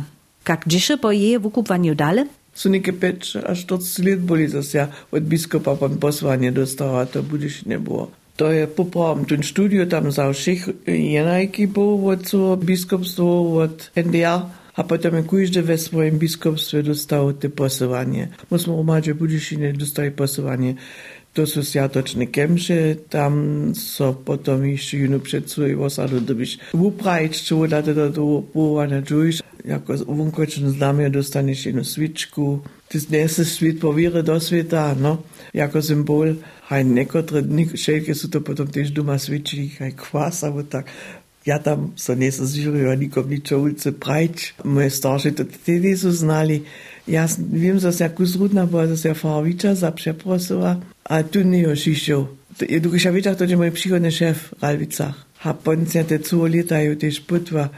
Jak 0.49 0.67
dziś 0.67 0.91
po 1.01 1.11
jej 1.11 1.39
wykupwaniu 1.39 1.95
dalej? 1.95 2.25
Su 2.53 2.69
neke 2.69 2.93
peć 2.93 3.35
až 3.35 3.65
40 3.65 4.03
let 4.03 4.19
boli 4.19 4.47
zase 4.47 4.87
od 5.11 5.23
biskupa 5.23 5.75
pan 5.75 5.97
posłanie 5.97 6.51
dostała, 6.51 7.05
to 7.05 7.23
budyš 7.23 7.65
nie 7.65 7.79
było. 7.79 8.11
To 8.35 8.51
je 8.51 8.67
popravom 8.67 9.25
ten 9.25 9.43
studio 9.43 9.85
tam 9.85 10.11
za 10.11 10.33
všech 10.33 10.69
jenajki 10.87 11.67
był 11.67 12.09
od 12.09 12.25
co 12.29 12.57
biskupstwo 12.57 13.55
od 13.61 13.91
NDR, 13.95 14.41
a 14.75 14.83
potem 14.83 15.23
każdy 15.23 15.61
we 15.61 15.77
swoim 15.77 16.17
biskupstwie 16.17 16.83
dostał 16.83 17.33
te 17.33 17.49
posyłanie. 17.49 18.27
Musimy 18.51 18.75
umawiać, 18.75 19.05
że 19.05 19.15
budyš 19.15 19.51
nie 19.51 19.73
dostali 19.73 20.11
posyłanie. 20.11 20.73
to 21.33 21.45
su 21.45 21.63
sjatočne 21.63 22.25
kemše, 22.31 22.95
tam 23.09 23.35
so 23.75 24.13
potom 24.25 24.65
išli 24.65 24.99
junu 24.99 25.19
predsujivo, 25.19 25.89
sadu 25.89 26.19
dobiš. 26.19 26.57
Uprajičču, 26.73 27.67
da 27.67 27.81
te 27.81 27.93
do 27.93 28.43
povana 28.53 29.01
čuješ, 29.01 29.41
jako 29.65 29.95
vunkočno 30.07 30.69
znamje 30.69 31.09
dostaneš 31.09 31.65
jenu 31.65 31.83
svičku, 31.83 32.59
ti 32.87 32.99
zneseš 32.99 33.47
svit 33.47 33.81
povire 33.81 34.21
do 34.21 34.39
sveta, 34.39 34.95
no, 34.99 35.17
jako 35.53 35.81
simbol, 35.81 36.33
haj 36.67 36.83
nekotre 36.83 37.41
dni, 37.41 37.67
šelke 37.77 38.15
so 38.15 38.29
to 38.29 38.41
potom 38.41 38.67
tež 38.67 38.93
doma 38.93 39.17
svičili, 39.19 39.71
haj 39.79 39.91
kvasa, 39.97 40.51
bo 40.51 40.63
tak, 40.63 40.91
Ja 41.45 41.59
tam 41.59 41.91
so 41.99 42.15
nesazirili, 42.15 42.87
nikom 42.97 43.27
nič 43.27 43.51
ulice 43.51 43.91
prajč. 43.91 44.53
Moje 44.63 44.89
starši 44.89 45.31
tudi 45.35 45.79
niso 45.79 46.11
znali. 46.11 46.63
Znali, 47.07 47.13
ja 47.13 47.27
wiem, 47.53 47.79
że 47.79 47.91
ja 47.99 48.09
kuzrudna 48.09 48.67
była, 48.67 48.87
że 48.87 49.09
ja 49.09 49.13
Farawicza 49.13 49.75
za 49.75 49.91
przeprosiła, 49.91 50.75
a 51.03 51.23
tu 51.23 51.39
już 51.39 51.87
iścił. 51.87 52.27
Du 52.81 52.89
když 52.89 53.03
ja 53.05 53.11
wiedział, 53.11 53.35
to 53.35 53.45
je 53.45 53.57
mój 53.57 53.71
przychodny 53.71 54.11
szef 54.11 54.37
w 54.37 54.63
Ralwicach. 54.63 55.25
A 55.43 55.53
potem 55.53 55.85
te 55.85 56.19
co 56.19 56.47
lata 56.47 56.81
już 56.81 56.97
też 56.97 57.19
putwa, 57.19 57.69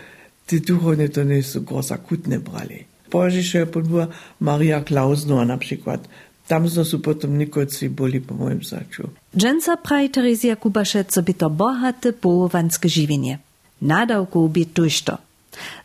te 0.48 0.60
duchowne 0.60 1.10
to 1.10 1.24
nie 1.24 1.44
są 1.44 1.60
groß 1.60 1.91
akutne 1.91 2.39
brali. 2.39 2.86
Boże, 3.12 3.65
była 3.65 4.08
Maria 4.39 4.82
Klausner 4.82 5.48
na 5.48 5.58
przykład. 5.58 6.08
Tam 6.48 6.70
są 6.70 7.00
potem 7.00 7.38
nikoci 7.38 7.89
byli 7.89 8.22
po 8.22 8.36
moim 8.36 8.63
zaczu. 8.63 9.10
Dżęca 9.38 9.77
praj 9.77 10.10
Terezja 10.10 10.55
Kubaszec, 10.55 11.08
co 11.12 11.22
by 11.24 11.34
to 11.34 11.50
bohate 11.50 12.13
połowanskie 12.13 12.89
żywienie. 12.89 13.39
Nadałku 13.82 14.50
by 14.50 14.65
tuż 14.65 15.01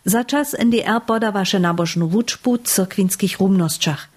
Za 0.05 0.25
czas 0.25 0.57
NDR 0.59 1.01
podawaše 1.07 1.59
nabožnú 1.59 2.09
wuczbu 2.09 2.59
cyrkwinskich 2.59 3.39
rumnosćach, 3.41 4.09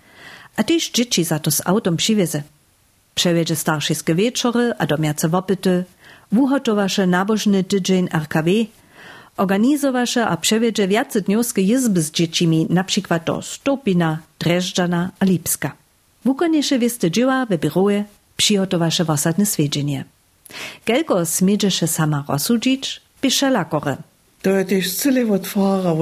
a 0.58 0.64
tyž 0.64 0.92
dzieci 0.92 1.24
za 1.24 1.40
to 1.40 1.52
z 1.52 1.62
autom 1.66 1.98
přiwieze. 1.98 2.44
Przewiedzie 3.16 3.56
starszyskie 3.56 4.16
wieczory 4.16 4.74
a 4.78 4.86
domiace 4.86 5.30
wopyty, 5.30 5.84
wuhotowaše 6.32 7.08
nabożny 7.08 7.64
tydzień 7.64 8.08
RKW, 8.14 8.50
organizowaše 9.38 10.28
a 10.28 10.38
przewiedzie 10.38 10.88
wiace 10.88 11.22
dniowskie 11.22 11.62
jizby 11.62 12.02
z 12.02 12.12
dziecimi, 12.12 12.68
na 12.70 12.84
przykład 12.84 13.24
do 13.24 13.42
Stopina, 13.42 14.18
Dreżdżana 14.40 15.10
a 15.20 15.26
Lipska. 15.26 15.72
Wukonieše 16.26 16.80
wieste 16.80 17.12
dzieła 17.12 17.46
we 17.46 17.58
biroje, 17.58 18.04
przygotowaše 18.38 19.06
wosadne 19.06 19.46
swiedzenie. 19.46 20.06
Gelko 20.86 21.26
smiedziše 21.26 21.88
sama 21.88 22.24
rozsudzić, 22.28 23.02
pisze 23.22 23.50
lakore. 23.50 23.98
To 24.44 24.52
je 24.52 24.64
tiež 24.68 24.92
celé 24.92 25.24
od 25.24 25.48
fára, 25.48 25.96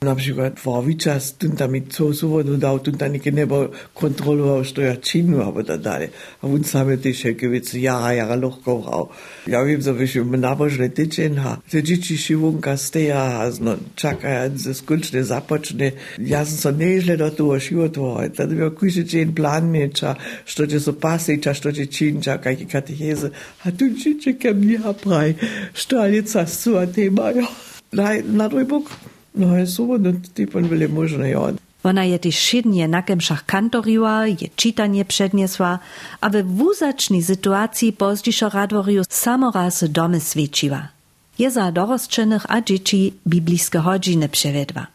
od 0.00 0.18
výzvao. 0.18 0.44
Napríklad 0.48 0.58
Favičas, 0.58 1.32
tu 1.32 1.48
tam 1.56 1.70
mi 1.70 1.82
co 1.82 2.14
súvodu 2.14 2.56
dal, 2.56 2.78
tu 2.78 2.92
tam 2.92 3.12
nikdy 3.12 3.32
nebo 3.32 3.68
kontroloval, 3.94 4.64
što 4.64 4.80
ja 4.80 4.96
činu, 4.96 5.42
alebo 5.42 5.62
tak 5.62 5.80
dále. 5.80 6.08
A 6.42 6.46
on 6.46 6.64
sám 6.64 6.90
je 6.90 6.96
tiež 6.96 7.16
všetky 7.18 7.46
veci 7.48 7.82
jara, 7.82 8.12
jara 8.12 8.34
lohko 8.38 8.78
hral. 8.78 9.10
Ja 9.46 9.62
viem, 9.66 9.82
že 9.82 9.92
vyšli 9.92 10.20
v 10.22 10.38
nabožné 10.38 10.88
tyčen, 10.94 11.38
a 11.38 11.58
te 11.70 11.82
dzieci 11.82 12.14
šivunka 12.16 12.76
steja, 12.76 13.42
a 13.42 13.50
no, 13.58 13.74
čakajú, 13.98 14.54
že 14.54 14.74
skončne 14.74 15.22
započne. 15.26 15.98
Ja 16.22 16.46
som 16.46 16.58
sa 16.58 16.70
nežle 16.70 17.18
do 17.18 17.30
toho 17.34 17.58
životvoval. 17.58 18.30
Tady 18.30 18.54
byl 18.54 18.70
kujže 18.70 19.04
čen 19.04 19.34
plán 19.34 19.66
mieča, 19.70 20.14
što 20.44 20.66
će 20.66 20.80
so 20.80 20.92
pasiča, 20.92 21.54
što 21.54 21.72
će 21.72 21.86
činča, 21.86 22.38
kaký 22.38 22.66
katecheze. 22.66 23.30
A 23.66 23.70
tu 23.74 23.90
čiče 23.98 24.38
ke 24.38 24.54
mne 24.54 24.78
praj, 25.02 25.34
što 25.74 25.98
ali 25.98 26.22
casu 26.22 26.78
a 26.78 26.86
témajo. 26.86 27.46
Na, 27.92 28.20
na 28.22 28.48
druhý 28.48 28.68
bok, 28.68 28.92
No 29.38 29.54
je 29.54 29.66
súvodno, 29.70 30.18
typon 30.34 30.66
boli 30.66 30.90
možné, 30.90 31.30
ja. 31.30 31.54
Ona 31.86 32.02
je 32.02 32.18
tyž 32.18 32.34
šidnie 32.34 32.90
na 32.90 33.06
kemšach 33.06 33.46
kantoriła, 33.46 34.26
je 34.26 34.50
čitanie 34.58 35.04
předniesła, 35.06 35.78
a 36.20 36.26
we 36.28 36.42
wuzačnej 36.42 37.22
sytuacji 37.22 37.94
pozdzišo 37.94 38.50
radworiu 38.50 39.06
samoraz 39.08 39.86
domy 39.86 40.20
svědčiła. 40.20 40.90
Je 41.38 41.50
za 41.50 41.70
dorosčenych 41.70 42.50
a 42.50 42.60
dzieci 42.60 43.14
biblijskie 43.26 43.78
hodziny 43.78 44.28
przewiedła. 44.28 44.86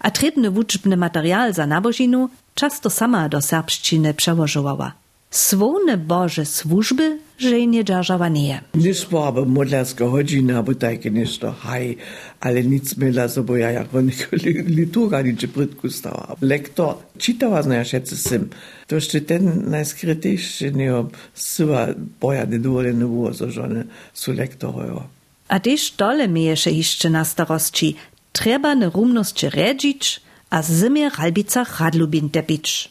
A 0.00 0.10
trebny 0.10 0.50
wuczbny 0.50 0.96
materiał 0.96 1.52
za 1.52 1.66
nabożinu 1.66 2.28
często 2.54 2.90
sama 2.90 3.28
do 3.28 3.40
serbszczyny 3.40 4.14
przełożyła. 4.14 4.92
Svone 5.30 5.96
Bože 5.96 6.44
služby 6.46 7.18
že 7.40 7.66
nie 7.66 7.84
dzierżała 7.84 8.28
nie. 8.28 8.60
Nismo 8.74 9.26
aber 9.26 9.46
modlerska 9.46 10.04
hodina, 10.06 10.58
aber 10.58 10.76
tajke 10.76 11.10
ništo 11.10 11.52
haj, 11.52 11.96
ale 12.40 12.62
nic 12.62 12.96
mila 12.96 13.28
sobo 13.28 13.56
ja 13.56 13.70
jak 13.70 13.88
liturga 14.78 15.22
niče 15.22 15.48
predkustava. 15.48 16.36
Lektor 16.42 16.94
čitava 17.18 17.62
znaja 17.62 17.84
šece 17.84 18.16
sim. 18.16 18.50
To 18.86 19.00
še 19.00 19.20
ten 19.24 19.48
najskritejši 19.70 20.70
neo 20.76 21.08
siva 21.34 21.88
boja 22.20 22.44
ne 22.44 22.58
dovoljene 22.58 23.04
vuo 23.04 23.32
so 23.34 23.48
žone 23.48 23.84
su 24.14 24.32
lektorojo. 24.32 25.02
A 25.48 25.58
tež 25.58 25.90
tole 25.96 26.28
mieješe 26.28 26.70
išče 26.70 27.10
na 27.10 27.24
starosti. 27.24 27.94
Treba 28.32 28.74
ne 28.74 28.90
rumnosće 28.90 29.50
redzić, 29.50 30.20
a 30.50 30.62
zimie 30.62 31.10
ralbica 31.18 31.64
radlubin 31.78 32.28
tepić. 32.28 32.90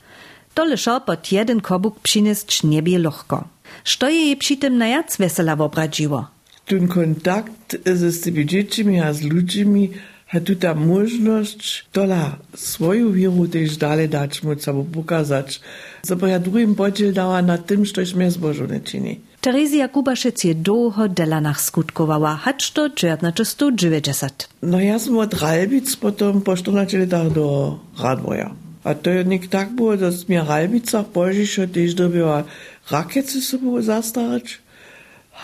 Tole 0.53 0.75
pod 1.05 1.31
jeden 1.31 1.59
kobuk 1.61 1.99
przynieść 1.99 2.63
nie 2.63 2.81
bie 2.83 2.99
lochko. 2.99 3.58
Što 3.83 4.09
je 4.09 4.37
przy 4.37 4.57
tym 4.57 4.77
najac 4.77 5.17
wesela 5.17 5.53
obradziło? 5.53 6.27
Ten 6.65 6.87
kontakt 6.87 7.77
z 7.85 8.21
tymi 8.21 8.45
dziećmi 8.45 9.01
a 9.01 9.13
z 9.13 9.21
ludźmi 9.21 9.89
hat 10.31 10.43
tu 10.43 10.55
ta 10.55 10.75
możność 10.75 11.85
tola 11.91 12.37
swoją 12.55 13.11
wierę 13.11 13.47
też 13.51 13.77
dalej 13.77 14.09
dać 14.09 14.43
móc 14.43 14.67
albo 14.67 14.83
pokazać. 14.83 15.61
Zabo 16.03 16.27
ja 16.27 16.39
drugim 16.39 16.75
podziel 16.75 17.13
dała 17.13 17.41
na 17.41 17.57
tym, 17.57 17.85
coś 17.85 18.13
mnie 18.13 18.31
zbożone 18.31 18.79
czyni. 18.79 19.19
Terezja 19.41 19.87
Kubaszec 19.87 20.43
je 20.43 20.55
długo 20.55 21.09
dela 21.09 21.41
nach 21.41 21.61
skutkowała, 21.61 22.35
hacz 22.35 22.71
to 22.71 22.89
1990. 22.89 24.49
No 24.63 24.79
ja 24.79 24.99
som 24.99 25.17
od 25.17 25.33
Ralbic 25.33 25.95
potom 25.95 26.41
po 26.41 26.55
14 26.55 26.97
latach 26.97 27.31
do 27.31 27.79
Radwoja. 27.99 28.51
A 28.89 28.93
to 28.93 29.09
je 29.09 29.39
tak 29.49 29.69
było, 29.69 29.97
da 29.97 30.09
mi 30.27 30.37
Ralbicach 30.41 31.05
Božišo 31.13 31.69
tež 31.69 31.93
dobiła 31.93 32.43
rakiece 32.89 33.41
sobą 33.41 33.81
zastarać, 33.81 34.57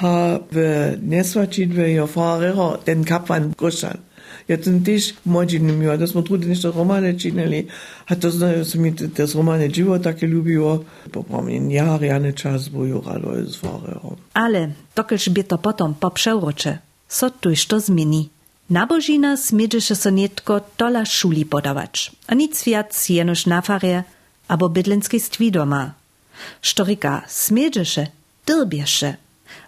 a 0.01 0.39
w 0.51 0.55
nesvačitve 1.01 1.93
jo 1.93 2.07
farero 2.07 2.77
ten 2.85 3.03
kaplan 3.05 3.53
Gošan. 3.57 4.01
Ja 4.47 4.57
ten 4.57 4.83
tež 4.83 5.13
mođi 5.25 5.59
ne 5.59 5.73
miła, 5.73 5.97
da 5.97 6.07
smo 6.07 6.21
trudili 6.21 6.49
nešto 6.49 6.71
romane 6.71 7.19
činili, 7.19 7.67
a 8.05 8.15
to 8.15 8.31
znajo 8.31 8.65
se 8.65 8.77
mi 8.77 8.95
te 8.95 9.25
romane 9.35 9.69
živo 9.69 9.99
také 9.99 10.27
ljubilo. 10.27 10.83
Popomnim, 11.11 11.71
jar, 11.71 12.03
jane 12.03 12.31
čas 12.31 12.69
boju 12.69 13.03
rado 13.05 13.45
z 13.45 13.55
farero. 13.57 14.17
Ale, 14.33 14.73
dokelž 14.95 15.27
by 15.27 15.43
to 15.43 15.57
potom 15.57 15.93
po 15.93 16.09
přeuroče, 16.09 16.77
so 17.09 17.29
tuž 17.29 17.65
to 17.65 17.79
zmieni. 17.79 18.34
Nabožina 18.69 19.37
smiedziše 19.37 19.95
so 19.95 20.09
netko 20.09 20.59
tola 20.59 21.05
šuli 21.05 21.45
podawać, 21.45 22.11
a 22.27 22.33
nic 22.33 22.63
viac 22.65 23.09
jenož 23.09 23.45
na 23.45 23.61
farje, 23.61 24.03
abo 24.47 24.69
bydlenskiej 24.69 25.19
stwi 25.19 25.51
doma. 25.51 25.93
Sztorika 26.61 27.21
smiedziše, 27.27 28.07
dyrbieše. 28.47 29.15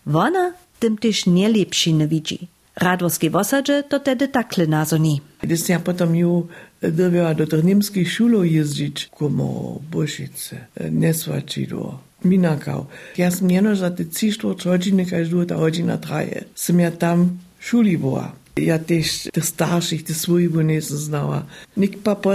Wona 0.06 0.54
tym 0.80 0.98
też 0.98 1.26
nie 1.26 1.50
lepszy 1.50 1.94
nie 1.94 2.08
widzi. 2.08 2.48
Radworskiej 2.76 3.30
wosadze 3.30 3.84
to 3.84 4.00
tedy 4.00 4.28
takle 4.28 4.68
nazoni. 4.68 5.22
Gdyż 5.42 5.70
ja 5.70 5.80
potem 5.80 6.16
ju 6.16 6.48
dobiła 6.82 7.34
do 7.34 7.48
tych 7.48 7.64
niemskich 7.64 8.12
szulów 8.12 8.52
jeździć, 8.52 9.10
komo 9.18 9.80
Boszice, 9.92 10.66
Nesvačido, 10.92 12.00
Minakau. 12.26 12.86
Ja 13.18 13.32
sam 13.32 13.52
jeno 13.52 13.76
za 13.76 13.92
te 13.92 14.06
3 14.06 14.32
godziny, 14.66 15.06
każdy 15.06 15.46
ta 15.46 15.56
godzina 15.56 15.98
traje. 15.98 16.44
Sam 16.56 16.78
tam 17.00 17.38
szuli 17.60 17.98
była. 17.98 18.32
Ja 18.58 18.80
też 18.80 19.28
tych 19.34 19.46
starszych, 19.46 20.04
tych 20.04 20.18
swoich 20.18 20.56
nie 20.56 20.82
znała. 20.82 21.44
Nikt 21.78 22.04
pa 22.04 22.16
po 22.16 22.32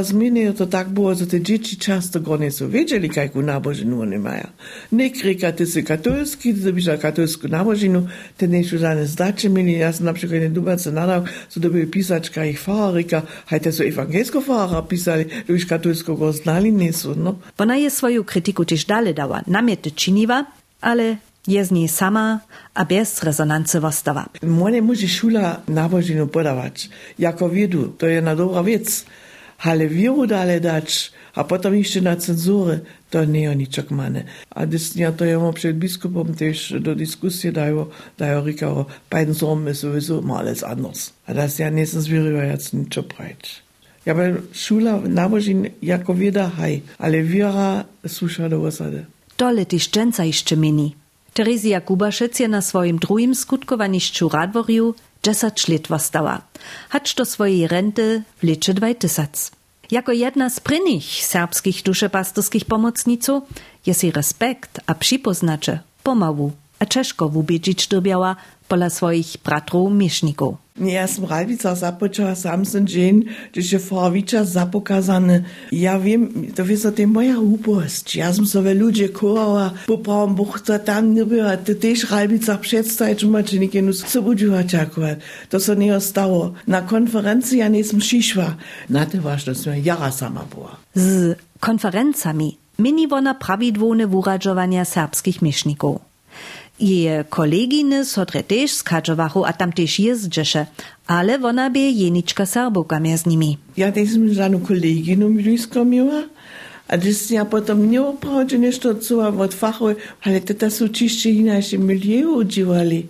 to 0.56 0.66
tak 0.66 0.88
było, 0.88 1.14
że 1.14 1.26
te 1.26 1.40
dzieci 1.40 1.76
często 1.76 2.20
go 2.20 2.36
nie 2.36 2.50
są 2.50 2.70
wiedzieli, 2.70 3.10
jaką 3.16 3.42
nabożinu 3.42 4.00
oni 4.00 4.18
mają. 4.18 4.46
Nikt 4.92 5.24
reka, 5.24 5.52
ty 5.52 5.62
jesteś 5.62 5.84
katolski, 5.84 6.54
ty 6.54 6.72
byś 6.72 6.86
na 6.86 6.96
katolską 6.96 7.48
nabożinu, 7.48 8.06
te 8.36 8.48
nie 8.48 8.58
już 8.58 8.68
żadne 8.68 9.06
zdacie 9.06 9.50
mieli. 9.50 9.78
Ja 9.78 9.92
sam 9.92 10.04
na 10.04 10.12
przykład 10.12 10.40
nie 10.40 10.50
dumam 10.50 10.78
co 10.78 10.92
nadał, 10.92 11.22
co 11.48 11.60
to 11.60 11.70
były 11.70 11.86
pisaczka 11.86 12.44
ich 12.44 12.60
fahrer, 12.60 12.94
reka, 12.94 13.22
hajte 13.46 13.72
so 13.72 13.84
ewangelsko 13.84 14.40
fahrer 14.40 14.88
pisali, 14.88 15.24
już 15.48 15.66
katolsko 15.66 16.14
go 16.14 16.32
znali 16.32 16.72
nie 16.72 16.92
są, 16.92 17.14
no. 17.16 17.38
Ona 17.58 17.76
je 17.76 17.90
swoją 17.90 18.24
krytyku 18.24 18.64
też 18.64 18.84
dalej 18.84 19.14
dała, 19.14 19.42
namiety 19.46 19.90
czyniła, 19.90 20.46
ale 20.80 21.16
je 21.46 21.64
z 21.64 21.70
niej 21.70 21.88
sama 21.88 22.40
a 22.74 22.84
bez 22.84 23.22
rezonance 23.22 23.80
wostawa. 23.80 24.28
Mone 24.42 24.80
musi 24.82 25.08
szula 25.08 25.60
nabożinu 25.68 26.26
podawać. 26.26 26.88
Jako 27.18 27.48
wiedu, 27.48 27.88
to 27.98 28.06
je 28.06 28.22
na 28.22 28.36
dobra 28.36 28.62
wiec. 28.62 29.04
Ale 29.58 29.88
wielu 29.88 30.26
dalej 30.26 30.60
dać, 30.60 31.12
a 31.34 31.44
potem 31.44 31.76
jeszcze 31.76 32.00
na 32.00 32.16
cenzury, 32.16 32.80
to 33.10 33.24
nie 33.24 33.50
o 33.50 33.54
niczok 33.54 33.90
mane. 33.90 34.24
A 34.50 34.66
dysnia 34.66 35.12
to 35.12 35.24
jemu 35.24 35.52
przed 35.52 35.78
biskupom 35.78 36.34
też 36.34 36.74
do 36.80 36.94
dyskusji 36.94 37.52
dają, 37.52 37.86
dają 38.18 38.44
rikało, 38.44 38.86
beiden 39.10 39.34
Sohn 39.34 39.68
ist 39.68 39.80
sowieso 39.80 40.18
immer 40.18 40.36
alles 40.36 40.64
anders. 40.64 41.12
A 41.26 41.34
das 41.34 41.58
ja 41.58 41.70
nie 41.70 41.86
sind 41.86 42.08
wir 42.08 42.44
jetzt 42.44 42.74
nicht 42.74 42.94
so 42.94 43.02
breit. 43.02 43.62
Ja, 44.06 44.14
weil 44.14 44.42
Schula 44.52 45.00
nabożin 45.00 45.70
jako 45.82 46.14
wieda 46.14 46.48
haj, 46.48 46.82
ale 46.98 47.22
wiera 47.22 47.84
susza 48.06 48.48
do 48.48 48.62
osady. 48.62 49.06
dole 49.38 49.66
tyś 49.66 49.90
dżęca 49.90 50.24
jeszcze 50.24 50.56
mini. 50.56 50.94
Terezja 51.34 51.80
Kubaszec 51.80 52.40
je 52.40 52.48
na 52.48 52.60
swoim 52.60 52.98
drugim 52.98 53.34
skutkowaniszczu 53.34 54.28
Radworju 54.28 54.94
10 55.22 55.68
lat 55.68 55.88
wostała, 55.88 56.42
hacz 56.88 57.14
do 57.14 57.24
swojej 57.24 57.68
renty 57.68 58.22
w 58.38 58.42
liczy 58.42 58.74
2000. 58.74 59.50
Jako 59.90 60.12
jedna 60.12 60.50
z 60.50 60.60
prynych 60.60 61.04
serbskich 61.04 61.82
duszepastorskich 61.82 62.64
pomocniców 62.64 63.42
jest 63.86 64.02
jej 64.02 64.12
respekt 64.12 64.80
a 64.86 64.94
przypoznacze 64.94 65.78
pomału 66.02 66.52
a 66.78 66.86
Czeszko 66.86 67.28
wubiedzić 67.28 67.86
dobiała 67.86 68.36
pola 68.68 68.90
swoich 68.90 69.36
bratrów 69.44 69.92
mieszników. 69.92 70.61
Ja 70.80 71.06
sam 71.06 71.24
Ralvica 71.24 71.74
započala 71.74 72.34
sam 72.34 72.64
sam 72.64 72.86
dzień, 72.86 73.24
gdyż 73.52 73.72
je 73.72 73.78
Farwicza 73.78 74.44
zapokazane. 74.44 75.42
Ja 75.72 75.98
wiem, 75.98 76.52
to 76.54 76.64
jest 76.64 76.96
to 76.96 77.06
moja 77.06 77.38
upost. 77.38 78.14
Ja 78.14 78.32
sam 78.32 78.46
sobie 78.46 78.74
ludzie 78.74 79.08
kołała, 79.08 79.70
po 79.86 79.98
prawym 79.98 80.34
buchta 80.34 80.78
tam 80.78 81.14
nie 81.14 81.24
była. 81.24 81.56
To 81.56 81.74
też 81.74 82.10
Ralvica 82.10 82.58
przedstawić, 82.58 83.20
że 83.20 83.26
macie 83.26 83.58
niekienu 83.58 83.92
sobudziła 83.92 84.64
czakovat. 84.64 85.18
To 85.50 85.60
se 85.60 85.76
nie 85.76 86.00
stało. 86.00 86.52
Na 86.66 86.82
konferencji 86.82 87.58
ja 87.58 87.68
nie 87.68 87.84
sam 87.84 88.00
przyszła. 88.00 88.56
Na 88.90 89.06
to 89.06 89.20
ważne, 89.20 89.54
że 89.54 89.80
jara 89.80 90.10
sama 90.10 90.44
była. 90.54 90.76
Z 90.94 91.38
konferencami 91.60 92.58
mini 92.78 93.08
wona 93.08 93.34
prawidłowne 93.34 94.06
wuradżowania 94.06 94.84
serbskich 94.84 95.42
mieszników. 95.42 96.11
Jej 96.80 97.24
koleginy 97.28 98.04
so 98.04 98.24
tretež 98.24 98.80
skadžovachu 98.80 99.44
a 99.44 99.52
tam 99.52 99.72
tež 99.72 99.98
jezdžeše, 99.98 100.66
ale 101.08 101.38
ona 101.38 101.68
by 101.68 101.92
jenička 101.92 102.46
Serbovka 102.46 102.96
z 102.96 103.26
nimi. 103.28 103.60
Ja 103.76 103.92
też 103.92 104.16
som 104.16 104.24
žádnou 104.28 104.64
koleginu 104.64 105.28
blízko 105.28 105.84
miła, 105.84 106.28
a 106.92 106.96
když 106.96 107.30
ja 107.30 107.44
potom 107.44 107.88
neopravdu 107.88 108.58
nešto 108.58 108.94
co 108.94 109.14
od 109.32 109.54
fachu, 109.54 109.96
ale 110.20 110.40
to 110.40 110.68
sú 110.68 110.92
čište 110.92 111.32
inášie 111.32 111.80
milieu 111.80 112.44
udžívali. 112.44 113.08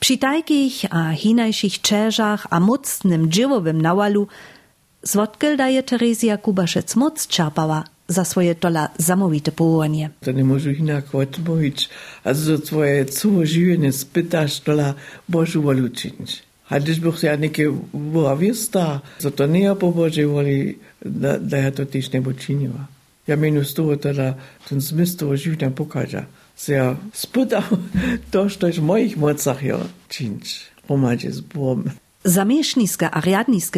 Przy 0.00 0.16
takich 0.16 0.88
a 0.88 1.12
hinajších 1.12 1.84
čežach 1.84 2.48
a 2.48 2.56
mocnym 2.56 3.28
dżywowym 3.28 3.76
nawalu 3.76 4.32
zwodkel 5.04 5.60
daje 5.60 5.82
Terezja 5.82 6.40
Kubaszec 6.40 6.96
moc 6.96 7.26
czerpała 7.26 7.84
za 8.10 8.24
swoje 8.24 8.54
tola 8.54 8.88
zamówite 8.98 9.52
powołanie. 9.52 10.10
To 10.20 10.32
nie 10.32 10.44
może 10.44 10.72
inaczej 10.72 11.20
odmówić, 11.20 11.88
a 12.24 12.34
za 12.34 12.58
twoje 12.58 13.04
całe 13.04 13.46
życie 13.46 13.92
spytasz 13.92 14.60
tola 14.60 14.94
Bożu 15.28 15.62
wolu 15.62 15.88
czynić. 15.88 16.42
A 16.70 16.80
gdyż 16.80 17.00
bych 17.00 17.22
ja 17.22 17.36
niekie 17.36 17.72
była 17.94 18.36
wiesta, 18.36 19.00
za 19.18 19.30
to 19.30 19.46
nie 19.46 19.74
po 19.74 19.92
Bożej 19.92 20.26
woli, 20.26 20.78
da, 21.04 21.38
da 21.38 21.56
ja 21.56 21.70
to 21.70 21.86
też 21.86 22.12
nie 22.12 22.22
czyniła. 22.34 22.86
Ja 23.26 23.36
mienu 23.36 23.64
z 23.64 23.74
tego 23.74 23.96
tola 23.96 24.34
ten 24.68 24.80
zmysł 24.80 25.16
tego 25.16 25.36
życia 25.36 25.70
pokaże. 25.70 26.24
Se 26.56 26.72
ja 26.72 26.96
spytał 27.12 27.62
to, 28.30 28.46
co 28.50 28.68
w 28.68 28.80
moich 28.82 29.16
mocach 29.16 29.62
ja 29.62 29.78
czynić. 30.08 30.70
Pomadzie 30.86 31.32
z 31.32 31.40
Bogiem. 31.40 31.90
Zamieszniske 32.24 33.10
a 33.10 33.20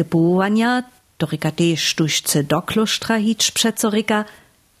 powołania 0.09 0.83
Dorika 1.23 1.55
tež 1.55 1.79
tužce 1.95 2.43
do 2.43 2.59
kloštra 2.59 3.15
hič 3.15 3.55
přecorika, 3.55 4.27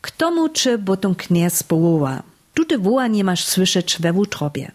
k 0.03 0.11
tomu, 0.11 0.51
če 0.51 0.75
potom 0.75 1.15
kniaz 1.15 1.63
powoła. 1.63 2.27
Tute 2.51 2.75
woła 2.77 3.07
nie 3.07 3.23
masz 3.23 3.47
słyszeć 3.47 3.97
we 3.99 4.11
wutrobie. 4.13 4.71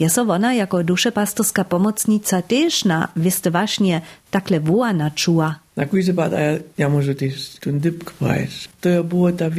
Jest 0.00 0.18
ona 0.18 0.54
jako 0.54 0.82
duszepastorska 0.84 1.64
pomocnica 1.64 2.42
też 2.42 2.84
na 2.84 3.08
wystawanie 3.16 4.00
takle 4.30 4.60
woła 4.60 4.90
czuła. 5.14 5.63
Na 5.76 5.86
kujże 5.86 6.12
bada 6.12 6.40
ja, 6.40 6.58
ja 6.78 6.88
może 6.88 7.14
też 7.14 7.56
ten 7.60 7.80
dyb 7.80 8.04
kpajeć. 8.04 8.68
To 8.80 8.88
ja 8.88 9.02
była 9.02 9.32
ta 9.32 9.50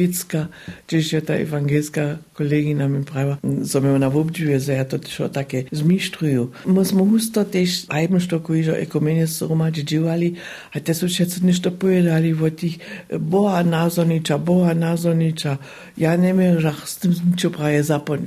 gdzieś 0.88 1.12
ja 1.12 1.20
ta 1.20 1.34
ewangelska 1.34 2.18
kolegina 2.32 2.88
mi 2.88 3.04
prawa, 3.04 3.36
co 3.68 3.80
mi 3.80 3.88
ona 3.88 4.10
wobdziuje, 4.10 4.60
że 4.60 4.72
ja 4.72 4.84
to 4.84 4.98
też 4.98 5.22
takie 5.32 5.64
zmištruju. 5.72 6.50
Musimy 6.66 7.10
husto 7.10 7.44
też 7.44 7.86
ajbenšto 7.88 8.40
kujże 8.40 8.78
ekumenie 8.78 9.26
z 9.26 9.42
Roma 9.42 9.70
dziewali, 9.70 10.34
a 10.72 10.80
te 10.80 10.94
są 10.94 11.08
się 11.08 11.26
nešto 11.42 11.70
pojedali 11.70 12.34
o 12.34 12.50
tych 12.50 12.72
Boha 13.20 13.64
nazornicza, 13.64 14.38
Boha 14.38 14.74
nazornicza. 14.74 15.58
Ja 15.98 16.16
nie 16.16 16.34
wiem, 16.34 16.60
że 16.60 16.72
z 16.84 16.96
tym 16.96 17.14
niczego 17.30 17.56
prawie 17.56 17.84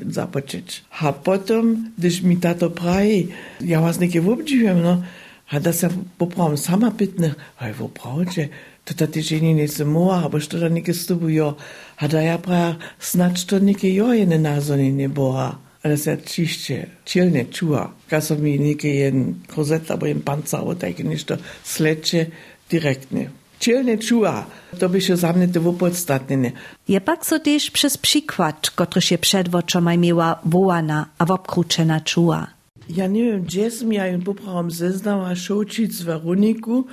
zapocząć. 0.09 0.83
A 0.99 1.13
potem, 1.13 1.91
gdyż 1.97 2.21
mi 2.21 2.37
tato 2.37 2.69
prawie, 2.69 3.23
ja 3.61 3.81
was 3.81 3.99
niekie 3.99 4.21
wobdziujem, 4.21 4.81
no, 4.81 5.01
a 5.49 5.59
da 5.59 5.73
se 5.73 5.89
popravom 6.17 6.57
sama 6.57 6.91
pitne, 6.97 7.33
aj 7.57 7.73
vo 7.79 7.87
pravče, 7.87 8.47
to 8.83 8.93
ta 8.93 9.07
ti 9.07 9.21
ženi 9.21 9.53
ne 9.53 9.67
se 9.67 9.85
moa, 9.85 10.29
a 10.33 10.39
što 10.39 10.57
da 10.57 10.69
neke 10.69 10.93
stubujo, 10.93 11.55
a 11.97 12.07
da 12.07 12.21
ja 12.21 12.37
pra 12.37 12.75
snad 12.99 13.37
što 13.37 13.59
neke 13.59 13.93
jojene 13.93 14.37
nazoni 14.37 14.91
ne 14.91 15.07
boha. 15.07 15.51
A 15.83 15.89
da 15.89 15.97
se 15.97 16.17
čišće, 16.25 16.85
čilne 17.03 17.45
čua, 17.51 17.91
kad 18.09 18.25
so 18.25 18.35
mi 18.35 18.57
neke 18.57 18.89
jen 18.89 19.35
krozet, 19.47 19.91
abo 19.91 20.05
jen 20.05 20.21
panca, 20.21 20.59
o 20.61 20.75
tako 20.75 21.03
nešto 21.03 21.37
sleče 21.63 22.25
direktne. 22.71 23.29
Čilne 23.59 23.97
čua, 23.97 24.45
to 24.79 24.89
by 24.89 25.01
się 25.01 25.15
za 25.17 25.33
mnie 25.33 25.47
to 25.47 25.73
podstatne. 25.73 26.51
Je 26.87 27.01
pak 27.01 27.25
so 27.25 27.39
przez 27.73 27.97
przykład, 27.97 28.69
który 28.69 29.01
się 29.01 29.17
przed 29.17 29.55
oczami 29.55 29.97
miała 29.97 30.39
wołana, 30.45 31.05
a 31.17 31.25
wobkruczena 31.25 32.01
czuła. 32.01 32.58
Ja 32.89 33.07
nie 33.07 33.23
wiem, 33.23 33.41
gdzie 33.43 33.71
som 33.71 33.93
ja 33.93 34.07
im 34.07 34.21
popravom 34.21 34.71
zeznała 34.71 35.35
šoučic 35.35 36.01
Veroniku, 36.01 36.87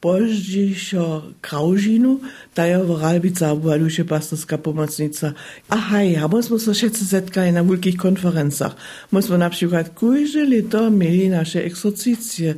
poždejšo 0.00 1.34
Kraužinu, 1.40 2.20
ta 2.54 2.68
je 2.70 2.78
v 2.78 2.90
Ralbica 3.00 3.54
duše 3.56 4.04
pastorska 4.04 4.58
pomocnica. 4.58 5.32
Aha, 5.68 6.02
ja, 6.02 6.28
myśmy 6.28 6.58
się 6.60 6.74
wszyscy 6.74 7.04
zetkali 7.04 7.52
na 7.52 7.64
wielkich 7.64 7.96
konferencjach. 7.96 8.76
Myśmy 9.12 9.38
na 9.38 9.50
przykład 9.50 9.90
kujże 9.90 10.44
leto 10.44 10.90
mieli 10.90 11.28
nasze 11.28 11.64
eksorcycje, 11.64 12.54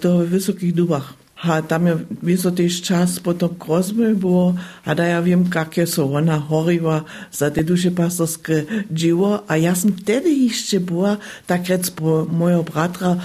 to 0.00 0.18
w 0.18 0.28
wysokich 0.28 0.74
dubach. 0.74 1.14
A 1.42 1.62
tam 1.62 1.86
je 1.86 1.96
wiso 2.22 2.50
też 2.50 2.82
czas 2.82 3.20
potom 3.20 3.54
krozmy 3.54 4.14
było, 4.14 4.54
a 4.84 4.94
da 4.94 5.06
ja 5.06 5.22
wiem, 5.22 5.44
jakie 5.54 5.86
są. 5.86 6.16
Ona 6.16 6.38
horiła 6.38 7.04
za 7.32 7.50
te 7.50 7.64
dusze 7.64 7.90
pastorskie 7.90 8.64
dzieło, 8.90 9.42
a 9.48 9.56
ja 9.56 9.74
sam 9.74 9.92
wtedy 9.92 10.30
jeszcze 10.30 10.80
była, 10.80 11.16
tak 11.46 11.68
rec 11.68 11.90
po 11.90 12.26
mojego 12.32 12.62
bratra, 12.62 13.16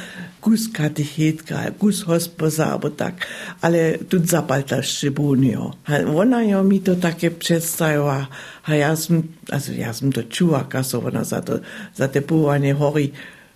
kus 0.42 0.70
katechetka, 0.70 1.72
kus 1.80 2.04
hospoza, 2.04 2.72
albo 2.72 2.90
tak, 2.90 3.28
ale 3.62 3.98
tu 4.10 4.26
zapalta 4.26 4.76
było 5.12 5.36
nie. 5.36 5.58
Ona 6.18 6.44
ją 6.44 6.64
mi 6.64 6.80
to 6.80 6.96
takie 6.96 7.32
przedstawiła, 7.32 8.28
a 8.64 8.76
ja 8.76 8.96
sam, 8.96 9.24
also 9.52 9.72
ja 9.72 9.94
sam 9.94 10.12
to 10.12 10.24
czuła, 10.24 10.64
kaso 10.64 11.04
ona 11.04 11.24
za 11.24 11.42
to, 11.42 11.60
za 11.96 12.08
te 12.08 12.22
powołanie 12.22 12.74
hori, 12.74 13.12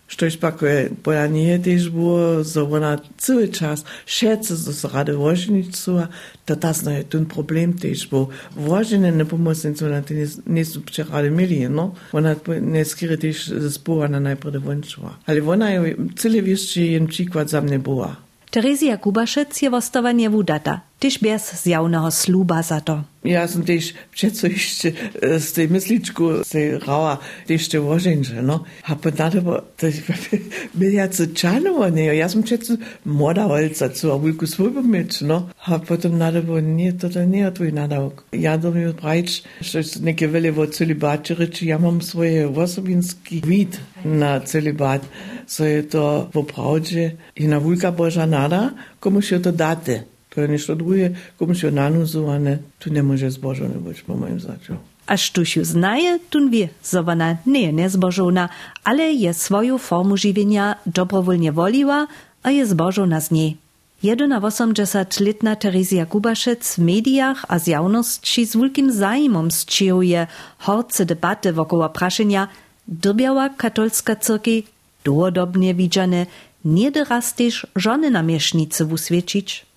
što 0.08 0.26
ispakuje 0.26 0.89
pojanje 1.04 1.62
tež 1.63 1.89
bo 1.89 2.43
za 2.43 2.63
ona 2.63 2.98
cel 3.17 3.48
čas 3.52 3.86
še 4.06 4.38
se 4.43 4.74
so 4.74 4.89
rade 4.93 5.13
voženicu, 5.13 6.02
da 6.48 6.56
tasno 6.56 6.91
je 6.91 7.04
ten 7.04 7.26
problem 7.26 7.78
tež 7.78 8.08
bo. 8.10 8.28
Vožene 8.56 9.12
ne 9.12 9.26
pomožnice 9.26 9.86
ona 9.86 10.02
ti 10.02 10.28
niso 10.46 10.82
če 10.82 11.06
rade 11.12 11.28
imeli, 11.28 11.67
no? 11.70 11.93
ona 12.12 12.36
ne 12.62 12.86
skrije 12.86 13.17
tež 13.17 13.48
sporana 13.72 14.20
najprej 14.20 14.52
da 14.52 14.60
vončva. 14.60 15.17
Ali 15.26 15.41
ona 15.41 15.70
je 15.70 15.96
cele 16.17 16.41
vešči 16.41 16.93
in 16.96 17.08
čikvat 17.12 17.48
za 17.48 17.62
mne 17.62 17.80
boa. 17.80 18.15
Terezija 18.50 18.98
Kubašec 18.98 19.62
je 19.62 19.70
vostovanje 19.70 20.30
vudata. 20.30 20.87
Tyž 21.00 21.22
bez 21.22 21.54
zjavného 21.64 22.10
sluba 22.12 22.62
za 22.66 22.82
to. 22.82 23.06
Ja 23.28 23.44
som 23.44 23.68
tiež 23.68 23.92
všetko 24.16 24.46
ešte 24.56 24.88
z 25.20 25.48
tej 25.52 25.68
mysličku, 25.68 26.48
z 26.48 26.50
tej 26.50 26.68
rava, 26.80 27.20
ešte 27.44 27.76
voženže, 27.76 28.40
no. 28.40 28.64
A 28.88 28.96
potom 28.96 29.60
to 29.76 29.92
miliace 30.80 31.36
čanova, 31.36 31.92
ne, 31.92 32.08
ja 32.16 32.32
som 32.32 32.42
všetko 32.42 33.04
moda 33.04 33.52
holca, 33.52 33.92
co 33.92 34.16
a 34.16 34.18
vulku 34.18 34.48
svojbo 34.48 34.80
meč, 34.80 35.22
no. 35.28 35.52
A 35.68 35.76
potom 35.84 36.16
nadabo, 36.16 36.64
nie, 36.64 36.96
toto 36.96 37.20
nie 37.28 37.44
je 37.44 37.52
tvoj 37.52 37.72
nadavok. 37.76 38.16
Ja 38.32 38.56
domio 38.56 38.96
prajč, 38.96 39.44
što 39.60 39.84
neke 40.08 40.32
vele 40.32 40.56
vo 40.56 40.66
celibate 40.66 41.36
reči, 41.36 41.68
ja 41.68 41.78
mam 41.78 42.00
svoje 42.02 42.48
osobinski 42.48 43.44
vid 43.44 43.76
na 44.08 44.40
celibat, 44.40 45.04
so 45.48 45.68
je 45.68 45.84
to 45.84 46.32
pravde 46.32 47.18
i 47.36 47.48
na 47.48 47.58
vulka 47.58 47.92
Boža 47.92 48.26
nada, 48.26 48.72
komu 49.00 49.22
še 49.22 49.42
to 49.44 49.52
date. 49.52 50.17
To 50.38 50.41
je 50.41 50.47
nešto 50.47 50.76
drugie, 50.76 51.10
komu 51.38 51.56
się 51.56 51.71
nanuzovane, 51.71 52.58
tu 52.80 52.93
nie 52.93 53.04
może 53.04 53.32
zbożone 53.32 53.76
być, 53.82 54.02
po 54.02 54.15
moim 54.15 54.39
zdaniu. 54.39 54.78
A 55.08 55.17
sztuś 55.17 55.56
ju 55.56 55.65
znaje, 55.65 56.19
wie, 56.50 56.69
ona 57.08 57.38
nie 57.45 57.62
jest 57.62 57.78
niezbożona, 57.78 58.50
ale 58.84 59.04
je 59.13 59.34
swoją 59.34 59.78
formu 59.78 60.17
żywienia 60.17 60.76
dobrowolnie 60.86 61.52
woliła, 61.52 62.08
a 62.43 62.52
je 62.52 62.65
zbożona 62.65 63.21
z 63.21 63.32
niej. 63.32 63.58
Jedyna 64.04 64.41
80-letna 64.41 65.56
Terezja 65.56 66.06
Kubaszec 66.06 66.76
w 66.76 66.78
mediach 66.78 67.45
a 67.47 67.60
z 67.60 67.67
jawności 67.67 68.45
z 68.45 68.56
wielkim 68.58 68.91
zajmom 68.91 69.52
sczyjuje 69.52 70.28
horce 70.58 71.06
debaty 71.06 71.54
wokoło 71.54 71.89
praszenia, 71.89 72.47
drbiała 72.88 73.50
katolska 73.50 74.15
cyrki, 74.15 74.63
dłodobnie 75.04 75.76
widziane, 75.76 76.26
nie 76.65 76.91
teraz 76.91 77.36
też 77.36 77.67
żony 77.76 78.12
namiesznicy 78.12 78.86
uswiecić 78.86 79.67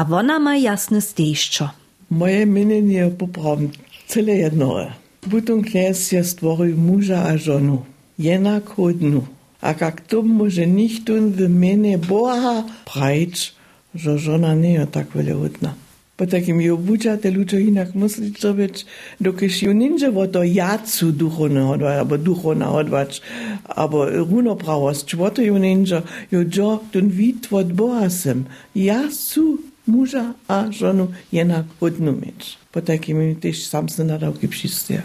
a 0.00 0.06
ona 0.08 0.38
ma 0.40 0.54
jasne 0.56 1.02
stejščo. 1.04 1.66
Moje 2.08 2.46
mnenje 2.48 2.96
je 2.96 3.10
popravim 3.20 3.68
cele 4.08 4.38
jednoje. 4.40 4.88
Buton 5.26 5.60
knez 5.62 6.06
je 6.14 6.22
stvoril 6.24 6.76
muža 6.76 7.20
a 7.28 7.36
ženu, 7.36 7.82
enako 8.18 8.92
dnu. 8.96 9.26
A 9.60 9.74
kak 9.76 10.00
to 10.08 10.22
može 10.22 10.64
nihtun 10.66 11.34
v 11.36 11.48
mene 11.52 11.98
Boha 12.00 12.64
prajč, 12.88 13.52
že 13.94 14.16
žena 14.16 14.54
ne 14.54 14.72
je 14.80 14.86
tako 14.88 15.20
veljautna. 15.20 15.74
Potem 16.16 16.60
jo 16.60 16.74
obučate, 16.74 17.30
luče 17.30 17.60
inak 17.60 17.94
misli 17.94 18.32
človek, 18.32 18.80
dokaj 19.20 19.48
jo 19.60 19.72
ninže 19.72 20.08
v 20.12 20.26
to 20.32 20.42
jacu 20.44 21.12
duhovno 21.12 21.70
odvač, 21.72 22.00
abo 22.00 22.16
duhovna 22.16 22.72
odvač, 22.72 23.20
abo 23.64 24.04
runopravost, 24.04 25.08
čvoto 25.08 25.44
jo 25.44 25.58
ninže, 25.58 26.02
jo 26.30 26.44
džo, 26.44 26.70
tun 26.92 27.08
vid 27.08 27.48
od 27.50 27.72
Boha 27.72 28.08
sem, 28.10 28.46
jacu. 28.74 29.69
Muža 29.90 30.34
a 30.48 30.70
žonu 30.70 31.10
jednak 31.32 31.66
hodnu 31.80 32.12
mieć. 32.12 32.58
Po 32.70 32.80
takim 32.80 33.36
też 33.36 33.66
sam 33.66 33.88
se 33.88 34.04
nadał 34.04 34.32
kipšistia. 34.32 35.02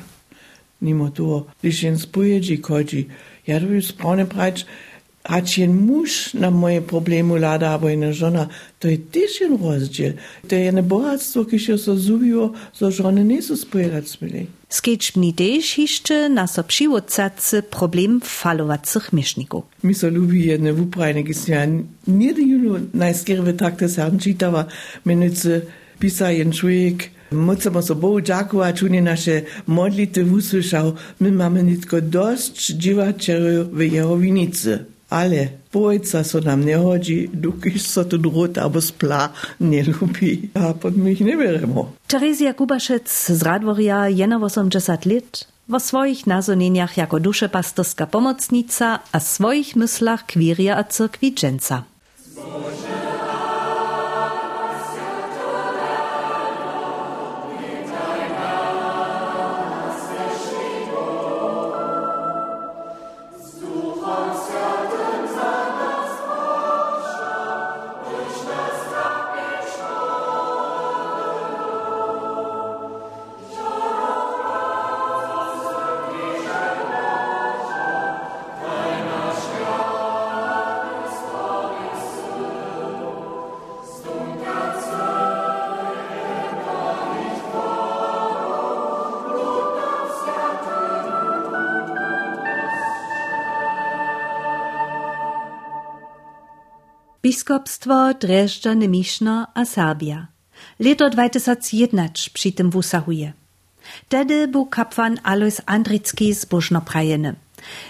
Nimo 0.82 1.10
to, 1.10 1.48
když 1.62 1.84
jen 1.84 1.98
spojedži 1.98 2.62
kodži, 2.62 3.08
ja 3.48 3.60
jest 3.60 3.88
sprawne 3.88 4.26
prać, 4.26 4.66
Jen 5.58 5.86
muž 5.86 6.34
na 6.34 6.52
moje 6.52 6.82
problemy 6.82 7.40
lada, 7.40 7.70
albo 7.70 7.90
jedna 7.90 8.14
żona, 8.14 8.48
to 8.80 8.88
jest 8.88 9.12
też 9.12 9.42
jen 9.42 9.58
rozdziel. 9.64 10.14
To 10.48 10.56
jest 10.56 10.82
bohatstwo, 10.82 11.46
kiedy 11.46 11.78
so 11.78 11.98
zubiło, 11.98 12.52
so 12.74 12.92
żony 12.92 13.26
nie 13.26 13.42
są 13.42 13.56
spojadać 13.56 14.10
smili. 14.10 14.48
Skecz 14.70 15.16
mi 15.16 15.34
też 15.34 15.78
jeszcze 15.78 16.30
na 16.30 16.48
so 16.48 16.64
przywodcacy 16.64 17.64
problem 17.64 18.22
falowacych 18.24 19.14
mieszników. 19.14 19.64
Mi 19.84 19.94
so 19.94 20.10
lubi 20.10 20.46
jedne 20.46 20.74
wuprajne 20.74 21.24
gisnia. 21.24 21.68
Nie 22.08 22.34
do 22.34 22.42
juno 22.42 22.80
najskierwe 22.94 23.54
takte 23.54 23.90
sam 23.90 24.20
czytała, 24.20 24.66
mianowicie 25.06 25.62
pisa 26.00 26.32
jen 26.32 26.52
człowiek, 26.52 27.10
Mocno 27.32 27.82
so 27.82 27.96
Bohu 27.96 28.22
dziakować, 28.22 28.84
unie 28.84 29.02
nasze 29.02 29.42
modlity 29.68 30.26
usłyszał. 30.26 30.94
My 31.20 31.32
mamy 31.32 31.64
nitko 31.64 32.02
dość 32.02 32.68
dziwaczerów 32.68 33.74
w 33.74 33.82
jego 33.82 34.18
winicy. 34.18 34.86
Ale 35.10 35.48
bojca 35.74 36.24
so 36.24 36.40
nam 36.40 36.66
nie 36.66 36.78
hodzi, 36.78 37.30
dopóki 37.34 37.80
so 37.80 38.06
tu 38.06 38.18
drut 38.18 38.58
albo 38.58 38.82
spla 38.82 39.30
nie 39.60 39.84
lubi. 39.84 40.50
A 40.54 40.74
pod 40.74 40.98
my 40.98 41.12
ich 41.12 41.22
nie 41.22 41.38
beremo. 41.38 41.92
Terezja 42.08 42.54
Kubaszec 42.54 43.10
z 43.10 43.42
Radworia 43.42 44.10
jena 44.10 44.38
80 44.38 45.06
lat, 45.06 45.48
wo 45.70 45.80
swoich 45.80 46.28
nazonieniach 46.28 46.98
jako 46.98 47.20
duszepastorska 47.20 48.08
pomocnica 48.08 49.00
a 49.12 49.20
swoich 49.20 49.76
myślach 49.76 50.26
kwiria 50.26 50.78
a 50.78 50.84
dżęca. 51.36 51.84
Biskopstwo 97.26 98.14
Dreżdża 98.14 98.76
Nemiszno 98.76 99.48
a 99.54 99.66
Serbia. 99.66 100.28
Leto 100.80 101.10
2001 101.10 102.10
przy 102.34 102.52
tym 102.52 102.70
wusahuje. 102.70 103.34
Tedy 104.10 104.48
był 104.48 104.66
kapłan 104.66 105.20
Alois 105.24 105.62
Andricki 105.66 106.34
zbożno 106.34 106.82
prajeny. 106.82 107.36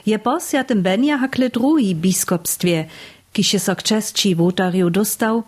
Je 0.06 0.19
bos 0.19 0.52
tym 0.67 0.82
benja 0.82 1.17
hakle 1.17 1.50
drugi 1.50 1.95
biskopstwie, 1.95 2.86
kisie 3.34 3.60
sok 3.60 3.84
czesci 3.84 4.36
wotariu 4.36 4.89
dostał, 4.89 5.43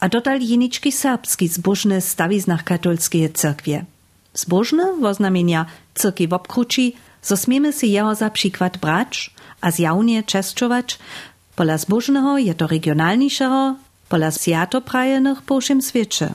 a 0.00 0.08
dotal 0.08 0.40
jeniczki 0.40 0.92
serbski 0.92 1.48
zbożne 1.48 2.00
stawiznach 2.00 2.64
katolskie 2.64 3.28
cyrkwie. 3.28 3.84
Zbożne 4.34 4.84
woznamienia 5.00 5.66
cyrki 5.94 6.28
w 6.28 6.32
obkruci, 6.32 6.96
so 7.22 7.36
smiemy 7.36 7.72
si 7.72 7.90
jeho 7.90 8.14
za 8.14 8.30
przykład 8.30 8.78
brać, 8.78 9.30
a 9.60 9.70
zjawnie 9.70 10.22
czeszczować, 10.22 10.98
Pola 11.56 11.78
zbożnego 11.78 12.38
je 12.38 12.54
to 12.54 12.66
regionalniejszego, 12.66 13.76
pola 14.08 14.30
sjatoprajenych 14.30 15.42
po 15.42 15.60
všem 15.60 15.82
świecie. 15.82 16.30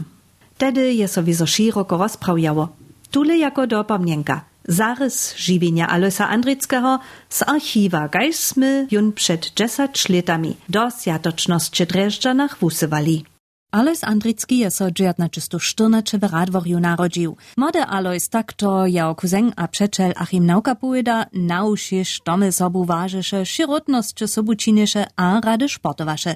Tedy 0.57 0.93
je 0.93 1.07
so 1.07 1.23
wieso 1.23 1.47
szeroko 1.47 1.97
rozprawiało. 1.97 2.69
Tule 3.11 3.37
jako 3.37 3.67
dopomnienka. 3.67 4.41
Zarys 4.67 5.35
żywienia 5.37 5.87
Andrickiego 6.29 6.99
z 7.29 7.41
archiwa 7.41 8.07
gajsmy 8.07 8.87
jun 8.91 9.11
przed 9.13 9.51
10 9.55 10.09
latami 10.09 10.55
do 10.69 10.91
sjatoczności 10.91 11.85
Dreżdżanach 11.85 12.57
wusywali. 12.59 13.25
Alois 13.75 14.03
Andricki 14.03 14.71
so 14.71 14.91
1914 14.91 16.19
w 16.19 16.23
Radworju 16.23 16.79
narodził. 16.79 17.37
Mode 17.57 17.85
Alois 17.85 18.29
takto 18.29 18.87
jako 18.87 19.15
kuzeng 19.15 19.53
a 19.55 19.67
przeczel 19.67 20.13
Achim 20.15 20.45
Nauka 20.45 20.75
powieda, 20.75 21.25
naušiš 21.33 22.21
tome 22.21 22.51
sobu 22.51 22.85
ważysze, 22.85 23.45
szirotność 23.45 24.29
sobu 24.29 24.55
čineše 24.55 25.05
a 25.15 25.41
rady 25.41 25.69
sportowasze. 25.69 26.35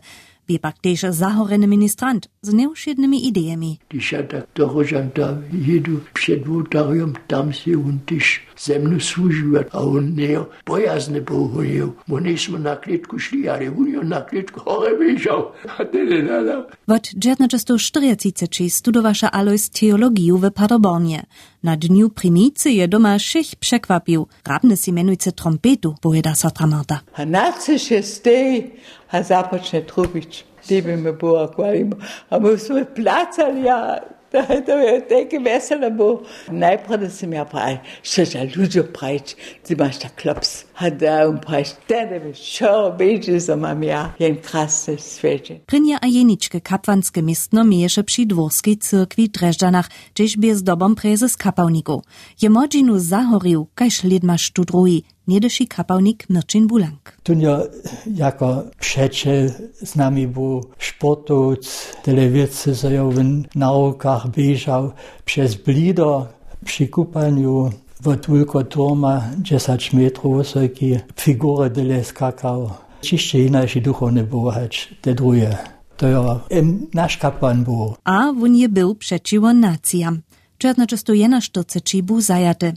Wie 0.50 0.60
praktisch 0.60 1.12
zahorene 1.12 1.68
ministrant 1.68 2.28
z 2.42 2.54
neušednymi 2.54 3.28
idejami. 3.28 3.78
Když 3.90 4.12
ja 4.12 4.24
tak 4.24 4.46
toho 4.54 4.84
žanta 4.84 5.38
jedu 5.52 6.02
před 6.14 6.48
votarium, 6.48 7.14
tam 7.28 7.54
si 7.54 7.76
on 7.76 8.00
tyž 8.60 8.66
ze 8.66 8.80
mnou 8.80 9.00
služuje 9.00 9.66
a 9.72 9.80
on 9.80 10.16
ne 10.16 10.40
bojazne 10.66 11.22
bohujev. 11.22 11.90
Mo 12.08 12.20
nismo 12.20 12.58
na 12.58 12.76
klitku 12.76 13.20
šli, 13.20 13.50
ale 13.50 13.70
on 13.70 13.88
jo 13.88 14.04
na 14.04 14.22
klitku 14.22 14.60
hore 14.60 14.94
vyšel 14.98 15.52
a 15.78 15.84
tedy 15.84 16.24
nadal. 16.24 16.64
Od 16.88 17.02
1944 17.02 18.70
studowaša 18.70 19.30
Alois 19.34 19.70
teologiju 19.70 20.38
w 20.38 20.52
Paderbornie. 20.52 21.24
Na 21.64 21.76
dniu 21.76 22.10
primicy 22.10 22.70
je 22.70 22.88
doma 22.88 23.18
všech 23.18 23.56
překvapil. 23.56 24.26
Rabne 24.46 24.78
si 24.78 24.92
menujce 24.92 25.32
trompetu, 25.32 25.96
poveda 26.02 26.36
Sotramata. 26.36 27.00
A 27.14 27.26
naciše 27.26 28.02
stej, 28.04 28.72
a 29.12 29.24
započne 29.24 29.84
bi 30.70 30.96
me 30.96 31.12
bo 31.12 31.36
akvarimo. 31.36 31.96
A 32.30 32.40
my 32.40 32.58
smo 32.58 32.86
placali, 32.96 33.70
Então 34.34 34.78
eu 34.80 35.02
tenho 35.02 35.28
que 35.28 35.40
ver 35.40 35.60
se 35.62 35.74
ela 35.74 35.90
boa. 35.90 36.22
Na 36.52 36.68
época 36.72 36.98
da 36.98 37.08
minha 37.28 37.46
pai, 37.46 37.82
seja 38.04 38.44
luz 38.56 38.76
o 38.76 38.84
preite 38.84 39.36
de 39.68 39.76
Master 39.76 40.12
Klops, 40.16 40.66
hada 40.74 41.30
um 41.30 41.38
preite 41.38 41.76
tebe 41.88 42.34
show 42.34 42.92
beijos 42.92 43.50
a 43.50 43.56
mamia, 43.56 44.14
jen 44.20 44.38
krasne 44.38 44.98
sveče. 44.98 45.60
Prinja 45.66 46.00
Ajeničke 46.02 46.60
Kapwanske 46.60 47.22
mistno 47.22 47.64
meješe 47.64 48.04
pri 48.04 48.26
dvorski 48.26 48.76
cirkvi 48.76 49.28
Dreždanach, 49.28 49.90
gdzieś 50.14 50.38
bez 50.38 50.64
dobom 50.64 50.96
prezes 50.96 51.36
Kapavnigo. 51.36 52.02
Je 52.40 52.50
modzinu 52.50 53.00
zahoril, 53.00 53.66
kaj 53.74 53.90
šledma 53.90 54.38
študruji, 54.38 55.04
niedeši 55.30 55.68
kapałnik 55.68 56.20
Mirčin 56.30 56.68
Bulank. 56.68 57.04
Tunja 57.24 57.60
jako 58.16 58.64
przeczel 58.80 59.52
z 59.84 59.96
nami 59.96 60.28
był 60.28 60.64
co 62.74 62.90
ja 62.90 63.04
w 63.04 63.56
naukach 63.56 64.30
bieżał 64.32 64.92
przez 65.26 65.56
blido 65.56 66.28
przy 66.66 66.88
kupaniu 66.88 67.72
od 68.06 68.28
Wilkoturma 68.28 69.22
10 69.38 69.94
metrów 69.94 70.38
wysoki 70.38 71.00
figury 71.16 71.70
tyle 71.70 72.04
skakał. 72.04 72.70
Čišće 73.02 73.40
inače 73.46 73.82
duhovne 73.82 74.24
bohać, 74.24 74.90
te 75.02 75.14
drugie. 75.14 75.58
To 75.98 76.08
ja 76.08 76.40
nasz 76.94 77.18
kapłan 77.18 77.64
był. 77.64 77.96
A 78.04 78.34
on 78.44 78.56
je 78.56 78.70
był 78.70 78.96
przeciwko 78.96 79.54
nacjam. 79.54 80.22
Czernoczysto 80.58 81.14
jena 81.14 81.42
sztoceči 81.42 82.04
bu 82.04 82.22
zajaty. 82.22 82.74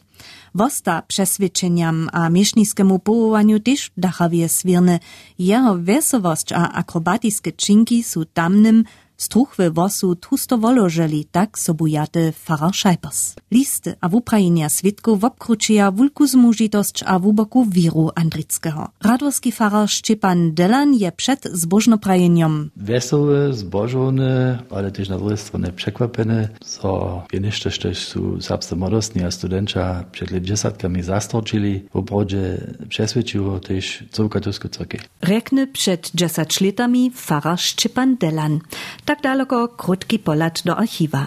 Wosta 0.54 1.02
przesvědčeniam 1.08 2.08
a 2.12 2.28
mieszniskemu 2.28 2.98
połowaniu 2.98 3.60
też 3.60 3.90
dachawie 3.96 4.48
swirne. 4.48 4.98
Jeho 5.38 5.74
wesowość 5.78 6.52
a 6.52 6.72
akrobatiske 6.72 7.52
czynki 7.52 8.02
są 8.02 8.20
tamnym 8.34 8.84
Struch 9.22 9.56
we 9.56 9.70
wosu 9.70 10.16
tusto 10.16 10.58
wolożeli, 10.58 11.24
tak 11.24 11.58
sobujate 11.58 12.32
Pfarrer 12.32 12.74
Scheipers. 12.74 13.34
Listy 13.50 13.94
a 14.00 14.08
w 14.08 14.14
Ukrainie 14.14 14.70
switku 14.70 15.16
wopkručija 15.16 15.90
wulku 15.90 16.26
zmužitosć 16.26 17.02
a 17.06 17.18
wuboku 17.18 17.64
wiru 17.64 18.10
Andrickiego. 18.14 18.88
Radworski 19.02 19.52
Pfarrer 19.52 19.88
Szczepan 19.88 20.54
Delan 20.54 20.94
je 20.94 21.12
przed 21.12 21.44
zbożnoprajeniem. 21.52 22.70
Wesoły, 22.76 23.52
zbożony, 23.52 24.58
ale 24.70 24.90
też 24.90 25.08
na 25.08 25.18
drugiej 25.18 25.38
stronie 25.38 25.72
przekwapeny, 25.72 26.48
so 26.64 27.22
wieniszcze 27.32 27.70
są 27.94 28.40
serbscy 28.40 28.76
młodostni 28.76 29.24
a 29.24 29.30
studenci 29.30 29.78
przed 30.12 30.44
dziesiątkami 30.44 31.02
zastorczyli, 31.02 31.82
w 31.92 31.96
obrodzie 31.96 32.74
przesvědčiło 32.88 33.60
też 33.60 34.04
całą 34.10 34.28
katolicką 34.28 34.68
cerkiew. 34.68 35.02
Rekne 35.20 35.66
przed 35.66 36.10
dziesięć 36.14 36.60
latami 36.60 37.10
Pfarrer 37.10 37.58
Szczepan 37.58 38.16
Delan. 38.16 38.58
Tak 39.04 39.11
daleko 39.20 39.68
krótki 39.68 40.18
polat 40.18 40.62
do 40.64 40.76
archiwa. 40.76 41.26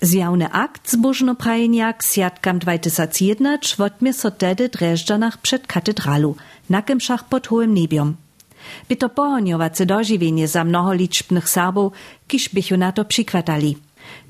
Zjawny 0.00 0.48
akt 0.52 0.90
zbożnoprajenia 0.90 1.92
k 1.92 2.02
siatkam 2.02 2.58
2001 2.58 3.58
wotmie 3.78 4.12
so 4.12 4.30
tedy 4.30 4.68
Dreżdżanach 4.68 5.38
przed 5.38 5.66
katedralu, 5.66 6.36
na 6.70 6.82
kemszach 6.82 7.28
pod 7.28 7.46
hołym 7.46 7.74
niebiom. 7.74 8.16
By 8.88 8.96
to 8.96 9.08
pohodniowace 9.08 9.86
dożywienie 9.86 10.48
za 10.48 10.64
mnoho 10.64 10.92
liczbnych 10.92 11.48
Serbów, 11.48 11.92
kiż 12.28 12.48
bychu 12.48 12.76
na 12.76 12.92
to 12.92 13.04
przykładali. 13.04 13.76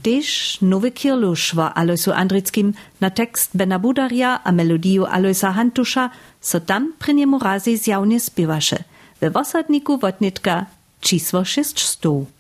Tež 0.03 0.59
nowy 0.63 0.91
kirluš 0.91 1.55
Aloisu 1.75 2.13
Andrickim 2.13 2.75
na 3.01 3.11
tekst 3.11 3.51
Bena 3.55 3.79
Budaria 3.79 4.41
a 4.45 4.53
melodiju 4.53 5.07
Aloisa 5.07 5.53
Hantusza 5.53 6.11
so 6.41 6.61
tam 6.61 6.93
przy 6.99 7.15
niemu 7.15 7.39
razy 7.39 7.77
zjawnie 7.77 8.21
spiewaše. 8.21 8.85
We 9.21 9.31
wosadniku 9.31 9.99
wotnitka 9.99 10.67
číslo 11.01 11.45
600. 11.45 12.40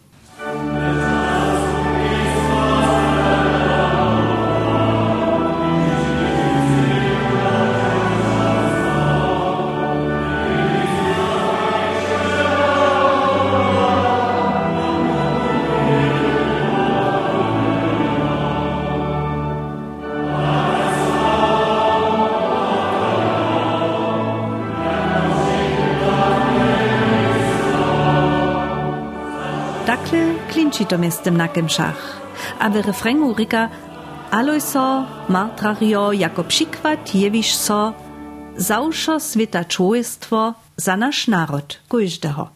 klinči 30.91 30.99
to 30.99 30.99
miestem 30.99 31.37
na 31.37 31.49
kemšach. 31.49 32.21
A 32.59 32.69
w 32.71 32.77
refrenu 32.87 33.35
rika 33.35 33.69
Alojso, 34.31 35.07
martrario, 35.29 36.13
jako 36.13 36.45
przykład 36.45 37.15
jewisz 37.15 37.55
so 37.55 37.95
zauszo 38.57 39.21
sveta 39.21 39.65
człowiestwo 39.65 40.55
za 40.77 40.97
nasz 40.97 41.29
naród, 41.29 41.81
każdego. 41.89 42.49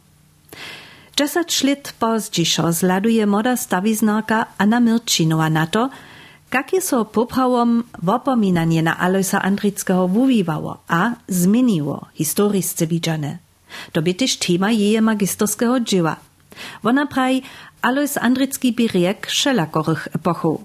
Dziesięć 1.16 1.64
lat 1.64 1.92
pozdziszo 1.99 2.73
zladuje 2.73 3.27
moda 3.27 3.57
stawiznarka 3.57 4.47
Anna 4.59 4.81
Mirčinova 4.81 5.51
na 5.51 5.66
to, 5.66 5.90
jakie 6.53 6.81
so 6.81 7.05
poprawom 7.05 7.85
wopominanie 8.03 8.83
na 8.83 8.99
Alojsa 8.99 9.42
Andrickiego 9.42 10.09
wuwiwało, 10.09 10.79
a 10.88 11.11
zmieniło 11.29 12.07
historisce 12.14 12.87
widziane. 12.87 13.38
To 13.92 14.03
by 14.03 14.14
też 14.14 14.37
tema 14.37 14.70
jej 14.70 15.03
magisterskiego. 15.03 15.81
Wona 16.83 17.07
praj 17.07 17.43
Alois 17.83 18.17
Andricki 18.17 18.73
biriek 18.73 19.27
szelakorych 19.31 20.09
epochów. 20.14 20.61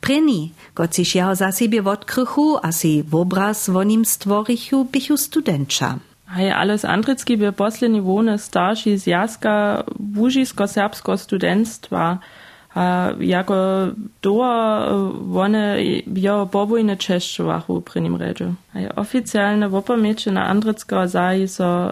Preni, 0.00 0.52
kociś 0.74 1.14
jeho 1.14 1.34
za 1.34 1.52
siebie 1.52 1.82
odkrychu, 1.84 2.58
a 2.62 2.72
si 2.72 3.04
obraz 3.12 3.70
wonim 3.70 4.04
stworichu, 4.04 4.84
bychu 4.84 5.16
studenča. 5.16 5.98
Hej, 6.26 6.52
Alois 6.52 6.84
Andricki 6.84 7.36
by 7.36 7.52
poslední 7.52 8.00
wone 8.00 8.38
starší 8.38 8.98
zjazka 8.98 9.84
wúžisko-serbsko 10.00 11.18
studentstva. 11.18 12.18
A 12.74 13.10
jako 13.20 13.54
doa 14.22 14.86
one 15.34 15.82
jeho 16.06 16.46
povojne 16.46 16.96
češćovachu 16.96 17.80
pri 17.80 18.00
nim 18.00 18.16
ređu. 18.16 18.44
A 18.74 18.78
oficijalne 18.96 19.68
wopomeće 19.68 20.30
na 20.30 20.50
Andricko 20.50 21.06
zaji 21.06 21.48
so 21.48 21.84
uh, 21.84 21.90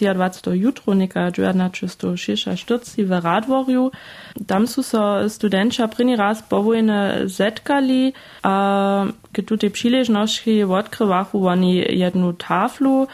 20. 0.00 0.52
jutrunika 0.52 1.20
1946 1.20 3.04
v 3.04 3.20
Radvorju. 3.20 3.90
Tam 4.46 4.66
su 4.66 4.82
so 4.82 5.28
studenča 5.28 5.86
prini 5.86 6.16
raz 6.16 6.42
povojne 6.50 7.22
zetkali, 7.24 8.12
a 8.42 9.06
ke 9.32 9.42
tu 9.42 9.56
te 9.56 9.70
přiležnosti 9.70 10.64
odkrywachu 10.64 11.46
oni 11.46 11.86
jednu 11.88 12.32
taflu, 12.32 13.06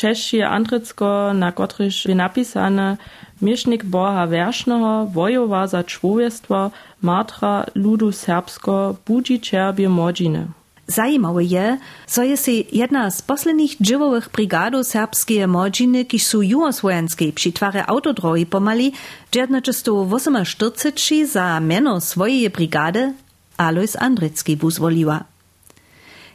Češi 0.00 0.40
Andricko, 0.42 1.32
na 1.32 1.52
kotryż 1.52 2.06
je 2.08 2.14
napisane 2.14 2.96
Miesznik 3.40 3.84
Boha 3.84 4.26
Wersznego, 4.26 5.06
wojowa 5.12 5.66
za 5.66 5.84
człowiestwo, 5.84 6.70
martra 7.02 7.64
ludu 7.74 8.12
serbsko, 8.12 8.96
budzi 9.06 9.40
czerbie 9.40 9.88
modziny. 9.88 10.46
Zajímavé 10.88 11.44
je, 11.44 11.78
so 12.06 12.22
je 12.22 12.36
si 12.36 12.66
jedna 12.72 13.10
z 13.10 13.22
posledných 13.22 13.76
dživowych 13.76 14.32
brigadov 14.32 14.88
serbskie 14.88 15.46
modziny, 15.46 16.08
kiž 16.08 16.22
sú 16.24 16.40
juhosvojenskej 16.42 17.36
pri 17.36 17.52
tvare 17.52 17.80
autodrohy 17.84 18.48
pomali, 18.48 18.96
1948 19.30 21.28
za 21.28 21.60
meno 21.60 22.00
swojej 22.00 22.48
brigady 22.48 23.12
Alois 23.60 24.00
Andricki 24.00 24.56
wuzwoliła. 24.56 25.39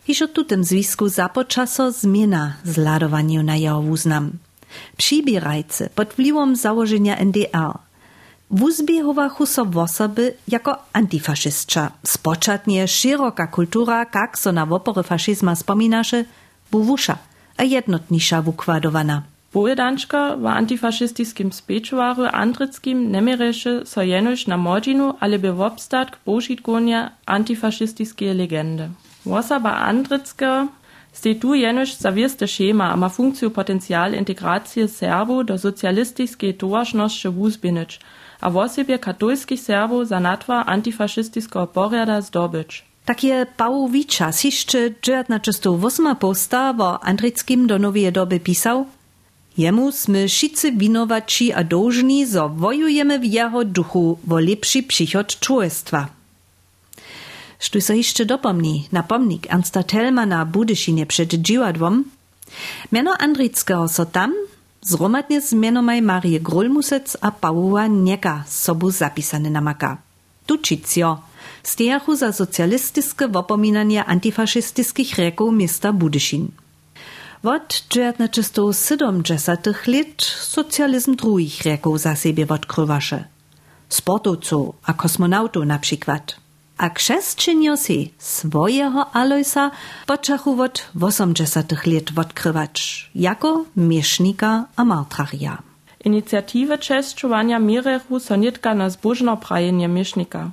Hiž 0.08 0.22
o 0.22 0.28
tutem 0.28 0.64
zwisku 0.64 1.10
započaso 1.10 1.92
zmiena 1.92 2.58
zladowaniu 2.64 3.44
na 3.44 3.56
jeho 3.56 3.82
wuznam. 3.82 4.32
Přibierajce 4.98 5.90
pod 5.96 6.14
wpływem 6.14 6.56
założenia 6.56 7.16
NDR 7.26 7.74
wuzbiehowachu 8.52 9.46
so 9.46 9.66
wosoby 9.66 10.34
jako 10.48 10.78
antifaszystcza. 10.94 11.92
Spoczatnie 12.04 12.88
szeroka 12.88 13.48
kultura, 13.48 14.06
kak 14.06 14.40
so 14.40 14.52
na 14.52 14.66
wopory 14.66 15.04
faszyzma 15.04 15.56
spominaše, 15.56 16.26
buwusza, 16.72 17.18
a 17.58 17.64
jednotnisza 17.64 18.42
wukładowana. 18.42 19.22
Bojedančka 19.54 20.38
w 20.38 20.46
antifaszystyskim 20.46 21.52
speczuaru 21.52 22.24
Andryckim 22.32 23.12
nemiereše 23.12 23.86
so 23.86 24.02
jenož 24.02 24.48
na 24.48 24.58
modzinu, 24.58 25.14
ale 25.20 25.40
by 25.40 25.52
w 25.54 25.62
obstatk 25.62 26.18
požitkonia 26.26 27.12
antifaszystyskie 27.26 28.34
legendy. 29.26 29.30
Wosaba 29.30 29.72
Andrycka 29.72 30.68
stej 31.14 31.36
tu 31.40 31.56
jenož 31.56 31.96
zawierste 31.96 32.48
schema, 32.48 32.92
a 32.92 32.96
ma 32.96 33.10
funkciju 33.10 33.52
potencial 33.52 34.14
integracije 34.14 34.88
Serbu 34.88 35.44
do 35.44 35.58
socjalistycznej 35.58 36.54
towarzności 36.54 37.30
wuzbinić, 37.30 38.00
a 38.42 38.50
wosebie 38.50 39.00
katolskich 39.00 39.62
Serbów 39.62 40.08
za 40.08 40.20
natwa 40.20 40.66
antifaszystycznego 40.66 41.68
porjada 41.68 42.22
zdobyć. 42.22 42.84
Takie 43.06 43.46
Pałowicza 43.58 44.32
z 44.32 44.44
jeszcze 44.44 44.90
1908 44.90 46.16
posta 46.16 46.74
w 46.74 46.82
Andryckim 47.02 47.68
do 47.68 47.80
nowej 47.80 48.12
doby 48.12 48.40
pisał 48.40 48.86
Jemu 49.58 49.92
sme 49.92 50.28
wszyscy 50.28 50.72
winowaci 50.72 51.54
a 51.54 51.64
dłużni, 51.64 52.26
zo 52.26 52.50
wojujemy 52.50 53.20
w 53.20 53.24
jego 53.24 53.66
duchu 53.66 54.20
wo 54.28 54.40
lepszy 54.40 54.84
przychod 54.84 55.40
człowiestwa. 55.40 56.15
Sztuj 57.66 57.82
so 57.82 57.94
jeszcze 57.94 58.26
dopomni 58.26 58.88
na 58.92 59.04
pomnik 59.04 59.54
Ernsta 59.54 59.84
Tellmana 59.84 60.46
Budyszynie 60.46 61.06
przed 61.06 61.34
dziwadłom. 61.34 62.04
Miano 62.92 63.14
Andrickiego 63.20 63.88
so 63.88 64.06
tam 64.06 64.34
zromadnie 64.82 65.42
z 65.42 65.54
mianomaj 65.54 66.02
Marie 66.02 66.40
Grulmusec 66.40 67.18
a 67.22 67.32
Pawła 67.32 67.88
Nieka 67.88 68.44
sobu 68.48 68.92
zapisane 68.92 69.50
namaka. 69.50 69.98
Tučicjo, 70.46 71.22
stejachu 71.64 72.16
za 72.16 72.34
socjalistyczne 72.34 73.28
wopominanie 73.28 74.06
antifaszystyckich 74.06 75.18
reków 75.18 75.54
miasta 75.54 75.94
Budyszin. 75.94 76.48
Wot 77.44 77.84
1970 77.90 79.88
lat 79.88 80.22
socjalizm 80.42 81.16
drugich 81.16 81.62
reków 81.66 82.00
za 82.00 82.16
siebie 82.16 82.46
odkrywasze. 82.50 83.24
Sportowców 83.90 84.76
a 84.84 84.94
kosmonautów 84.94 85.66
na 85.66 85.80
przykład. 85.80 86.45
A 86.78 86.90
krzesčenio 86.90 87.78
si 87.78 88.12
swojego 88.20 89.06
Aloisa 89.14 89.72
počachu 90.08 90.62
od 90.62 90.82
80 91.02 91.72
lat 91.72 92.12
odkrywać, 92.18 93.10
jako 93.16 93.66
miesznika 93.76 94.66
a 94.76 94.86
martraria. 94.86 95.58
Inicjatywy 96.06 96.78
czeszczowania 96.78 97.60
mirechu 97.60 98.20
so 98.20 98.36
nitka 98.36 98.76
na 98.76 98.90
zbożno 98.90 99.38
prajenie 99.38 99.88
miesznika. 99.88 100.52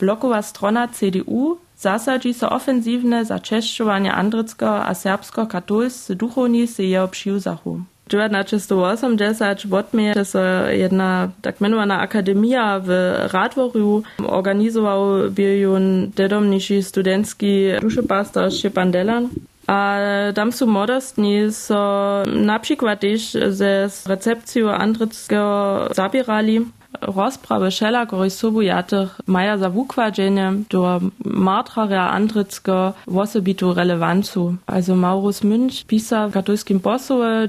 Blokowa 0.00 0.42
strona 0.42 0.88
CDU 0.88 1.58
zasadzi 1.78 2.34
so 2.34 2.50
ofensywne 2.50 3.24
za 3.24 3.38
czeszczowanie 3.38 4.12
andrycko 4.12 4.84
a 4.84 4.94
serbsko-katolscy 4.94 6.14
duchowni 6.14 6.66
se 6.66 6.82
jeho 6.82 7.08
przyuzachu. 8.08 8.28
1980 8.44 9.72
odmie 9.72 10.24
so 10.24 10.38
jedna 10.70 11.28
tak 11.42 11.60
menowana 11.60 12.00
akademia 12.00 12.80
w 12.80 12.88
Radworju 13.32 14.02
organizował 14.26 15.30
biejun 15.30 16.10
dedomniejszy 16.16 16.82
studencki 16.82 17.68
duszepastor 17.80 18.52
Szczepan 18.52 18.90
Delan. 18.90 19.28
A 19.66 19.98
tam 20.34 20.52
są 20.52 20.66
modestni, 20.66 21.52
so 21.52 22.22
na 22.34 22.58
przykład 22.58 23.00
też 23.00 23.36
ze 23.48 23.88
recepcją 24.06 24.70
andryckiego 24.70 25.88
zabierali 25.94 26.60
rozprave 27.02 27.70
šela, 27.70 28.04
ktorý 28.06 28.30
sú 28.30 28.50
bujatých 28.50 29.26
maja 29.30 29.58
za 29.58 29.68
vukvadženie 29.70 30.70
do 30.70 31.12
martraria 31.24 32.10
andricko 32.12 32.98
vosobitu 33.06 33.72
relevancu. 33.72 34.58
Also 34.66 34.94
Maurus 34.98 35.42
Münch 35.42 35.86
pisa 35.86 36.26
v 36.26 36.38
Bossoe, 36.78 37.46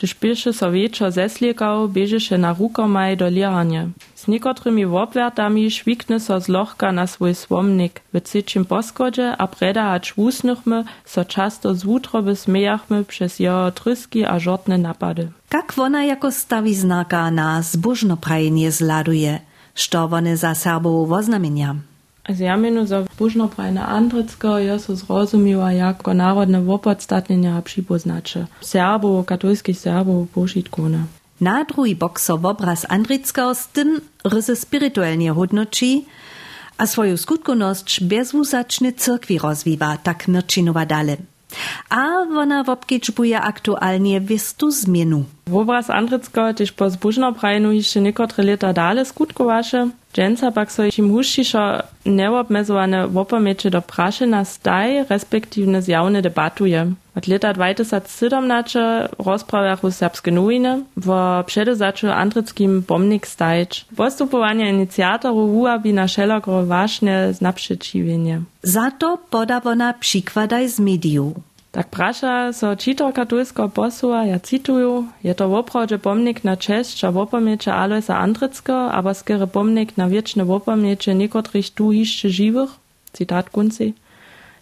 gdyż 0.00 0.14
pierwszy 0.14 0.52
so 0.52 0.72
wieczor 0.72 1.12
zesliekał, 1.12 1.88
się 2.18 2.38
na 2.38 2.52
rukomaj 2.52 3.16
do 3.16 3.28
lierania. 3.28 3.88
Z 4.14 4.28
niekotrymi 4.28 4.86
wobwertami 4.86 5.70
šwikne 5.70 6.20
so 6.20 6.40
zlochka 6.40 6.92
na 6.92 7.06
swój 7.06 7.34
słomnik 7.34 8.00
w 8.14 8.20
cyčim 8.20 8.64
a 9.38 9.46
preda 9.46 9.82
acz 9.82 10.14
wusnychmy, 10.14 10.84
so 11.04 11.24
často 11.24 11.74
z 11.74 11.84
wutroby 11.84 12.36
smejachmy 12.36 13.04
przez 13.04 13.40
jeho 13.40 13.70
tryski 13.70 14.24
a 14.24 14.38
żortne 14.38 14.78
napady. 14.78 15.28
Jak 15.52 15.78
ona 15.78 16.04
jako 16.04 16.32
stawiznaka 16.32 17.30
na 17.30 17.62
zbożnoprajenie 17.62 18.72
zladuje, 18.72 19.40
što 19.74 20.04
one 20.04 20.36
za 20.36 20.54
Serbów 20.54 21.08
woznamienia? 21.08 21.89
Also 22.30 22.44
ja 22.44 22.56
menu 22.56 22.86
za 22.86 23.02
zbożnoprajne 23.02 23.86
andrycko, 23.86 24.58
ja 24.58 24.78
so 24.78 24.96
zrozumiła 24.96 25.72
jako 25.72 26.14
narodne 26.14 26.62
wopodstatnienia 26.62 27.62
przypoznacze. 27.62 28.46
Serbów, 28.60 29.26
katolskich 29.26 29.78
Serbów, 29.78 30.28
pošitkone. 30.30 30.98
Na 31.40 31.64
drugi 31.64 31.96
bok 31.96 32.20
so 32.20 32.34
obraz 32.42 32.86
Andricka 32.88 33.54
z 33.54 33.68
tym 33.68 34.00
ryzy 34.24 34.56
spiritualnie 34.56 35.32
hodnoci, 35.32 36.04
a 36.78 36.86
swoją 36.86 37.16
skutkoność 37.16 38.04
bezwuzacznie 38.04 38.92
cyrkwi 38.92 39.38
rozwiwa, 39.38 39.96
tak 39.96 40.28
Mirčinova 40.28 40.86
dale. 40.86 41.16
A 41.90 42.06
ona 42.36 42.64
wobkiczbuje 42.64 43.40
aktualnie 43.40 44.20
wistu 44.20 44.70
zmienu. 44.70 45.24
Obraz 45.52 45.90
Andricka 45.90 46.54
też 46.54 46.72
po 46.72 46.90
zbożnoprajnu 46.90 47.72
jeszcze 47.72 48.00
niekotre 48.00 48.44
lata 48.44 48.72
dale 48.72 49.04
skutkowaše, 49.04 49.90
dżęca 50.14 50.50
pak 50.52 50.72
so 50.72 50.82
im 50.98 51.10
huščišo 51.10 51.82
neobmezowane 52.06 53.08
wopomiecze 53.08 53.70
do 53.70 53.80
prašena 53.82 54.44
staj, 54.44 55.04
respektywne 55.10 55.82
zjawne 55.82 56.22
debatuje. 56.22 56.92
Od 57.16 57.26
lata 57.28 57.52
2017 57.52 58.78
rozprawiachu 59.18 59.90
serbskie 59.90 60.32
nowiny 60.32 60.82
w 60.96 61.08
przedezaczu 61.46 62.10
andryckim 62.10 62.82
pomnik 62.82 63.26
stajć. 63.26 63.84
Postupowanie 63.96 64.70
inicjatorów 64.70 65.50
ułabi 65.50 65.92
na 65.92 66.08
szeroko 66.08 66.66
ważne 66.66 67.34
znaprzeciwienie. 67.34 68.40
Za 68.62 68.90
to 68.90 69.18
poda 69.30 69.60
ona 69.64 69.92
przykładaj 69.92 70.68
z 70.68 70.80
mediów. 70.80 71.34
Tak 71.70 71.86
praša 71.88 72.52
so 72.52 72.76
čitor 72.76 73.12
katolskiego 73.14 73.68
posła, 73.68 74.24
ja 74.24 74.38
cituju, 74.38 75.06
je 75.24 75.34
to 75.34 75.48
woprawdźe 75.48 75.98
pomnik 75.98 76.44
na 76.44 76.56
cześć 76.56 77.04
a 77.04 77.12
wopomiecze 77.12 77.74
Aloisa 77.74 78.18
Andrycko, 78.18 78.92
aber 78.92 79.14
skere 79.14 79.46
pomnik 79.46 79.96
na 79.96 80.08
wieczne 80.08 80.44
wopomiecze 80.44 81.14
niekotrych 81.14 81.70
tu 81.70 81.92
jeszcze 81.92 82.28
żywych, 82.28 82.70
cytat 83.12 83.50
kunci. 83.50 83.94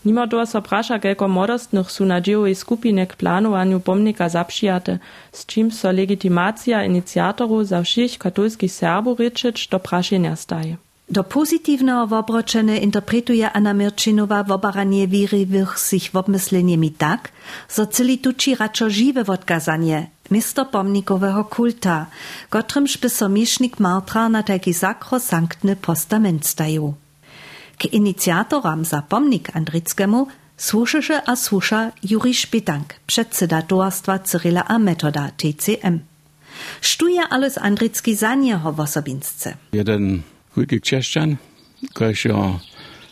Nimo 0.04 0.28
to 0.28 0.46
so 0.46 0.62
praša, 0.62 0.98
kelko 0.98 1.28
modostnych 1.28 1.90
su 1.90 2.04
na 2.04 2.20
dziełowej 2.20 2.54
skupinie 2.54 3.06
k 3.06 3.16
planowaniu 3.16 3.80
pomnika 3.80 4.28
zapřijate, 4.28 4.98
z 5.32 5.46
czym 5.46 5.70
so 5.70 5.92
legitimacja 5.92 6.84
inicjatorów 6.84 7.66
za 7.66 7.82
všich 7.82 8.18
katolskich 8.18 8.72
Serbów 8.72 9.18
ryczyć 9.18 9.68
do 9.68 9.78
prašenia 9.80 10.36
staje. 10.36 10.87
Do 11.10 11.24
pozitywnego 11.24 12.06
wobroczenia 12.06 12.76
interpretuje 12.76 13.52
Anna 13.52 13.74
Mirčinova 13.74 14.44
wobaranie 14.44 15.08
wirywych 15.08 15.78
sich 15.78 16.10
wobmysleniemi 16.12 16.90
tak, 16.90 17.32
że 17.76 17.86
celi 17.86 18.18
tuci 18.18 18.54
raczo 18.54 18.90
żywe 18.90 19.24
wodkazanie, 19.24 20.10
misto 20.30 20.64
pomnikowego 20.64 21.44
kulta, 21.44 22.06
kotrymż 22.50 22.98
by 22.98 23.08
so 23.08 23.28
martra 23.78 24.28
na 24.28 24.42
taki 24.42 24.74
sakrosanktny 24.74 25.76
postament 25.76 26.46
staju. 26.46 26.94
K 27.78 27.88
inicjatoram 27.92 28.84
za 28.84 29.02
pomnik 29.02 29.56
Andryckiemu 29.56 30.26
służysze 30.56 31.22
a 31.28 31.36
słusza 31.36 31.92
Juri 32.02 32.34
Szpitank, 32.34 32.94
przedseda 33.06 33.62
towarstwa 33.62 34.18
Cyrila 34.18 34.64
a 34.64 34.78
Metoda 34.78 35.30
TCM. 35.36 35.98
Sztuje 36.80 37.22
alles 37.30 37.58
Andrycki 37.58 38.14
za 38.14 38.34
niego 38.34 38.72
w 38.72 38.80
osobince. 38.80 39.56
Jeden 39.72 40.22
Hulky 40.54 40.80
křesťan, 40.80 41.38
kož 41.92 42.24
jo 42.24 42.60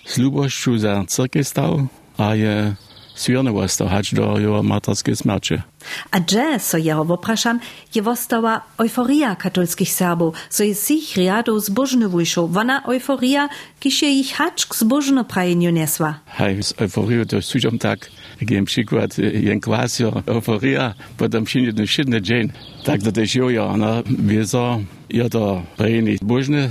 s 0.07 0.19
ľubosťou 0.23 0.79
za 0.79 1.03
církev 1.07 1.43
stal 1.43 1.91
a 2.19 2.35
je 2.39 2.77
svirnovosto 3.17 3.89
hač 3.89 4.13
do 4.13 4.37
jeho 4.37 4.61
materskej 4.61 5.17
smrče. 5.17 5.65
A 6.13 6.21
dże, 6.21 6.61
so 6.61 6.77
jeho 6.77 7.05
wopraszam, 7.05 7.61
je 7.95 8.03
wostała 8.03 8.61
euforia 8.79 9.35
katolskich 9.35 9.89
Serbów, 9.89 10.37
so 10.51 10.65
je 10.65 10.75
sich 10.75 11.17
riado 11.17 11.61
zbożnowujszą, 11.61 12.47
wona 12.47 12.83
euforia, 12.85 13.49
kiż 13.81 14.03
je 14.03 14.11
ich 14.21 14.35
hacz 14.37 14.67
k 14.67 14.75
zbożnoprajeniu 14.75 15.73
nesła. 15.73 16.21
Hej, 16.27 16.63
z 16.63 16.75
euforią 16.77 17.25
to 17.25 17.43
sužom 17.43 17.79
tak, 17.79 18.11
jak 18.41 18.65
przykład, 18.65 19.19
jen 19.19 19.61
kwasio, 19.61 20.23
euforia, 20.27 20.95
potem 21.17 21.45
do 21.73 21.87
szydny 21.87 22.23
dzień. 22.23 22.53
Tak 22.85 23.03
to 23.03 23.13
też 23.13 23.35
jo, 23.35 23.77
no, 23.77 24.03
wieso, 24.07 24.81
je 25.09 25.31
to 25.31 25.63
prejeni 25.77 26.17
zbożny, 26.17 26.71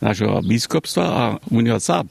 našeho 0.00 0.42
biskupstva 0.42 1.04
a 1.04 1.36
unijo 1.50 1.80
cap. 1.80 2.06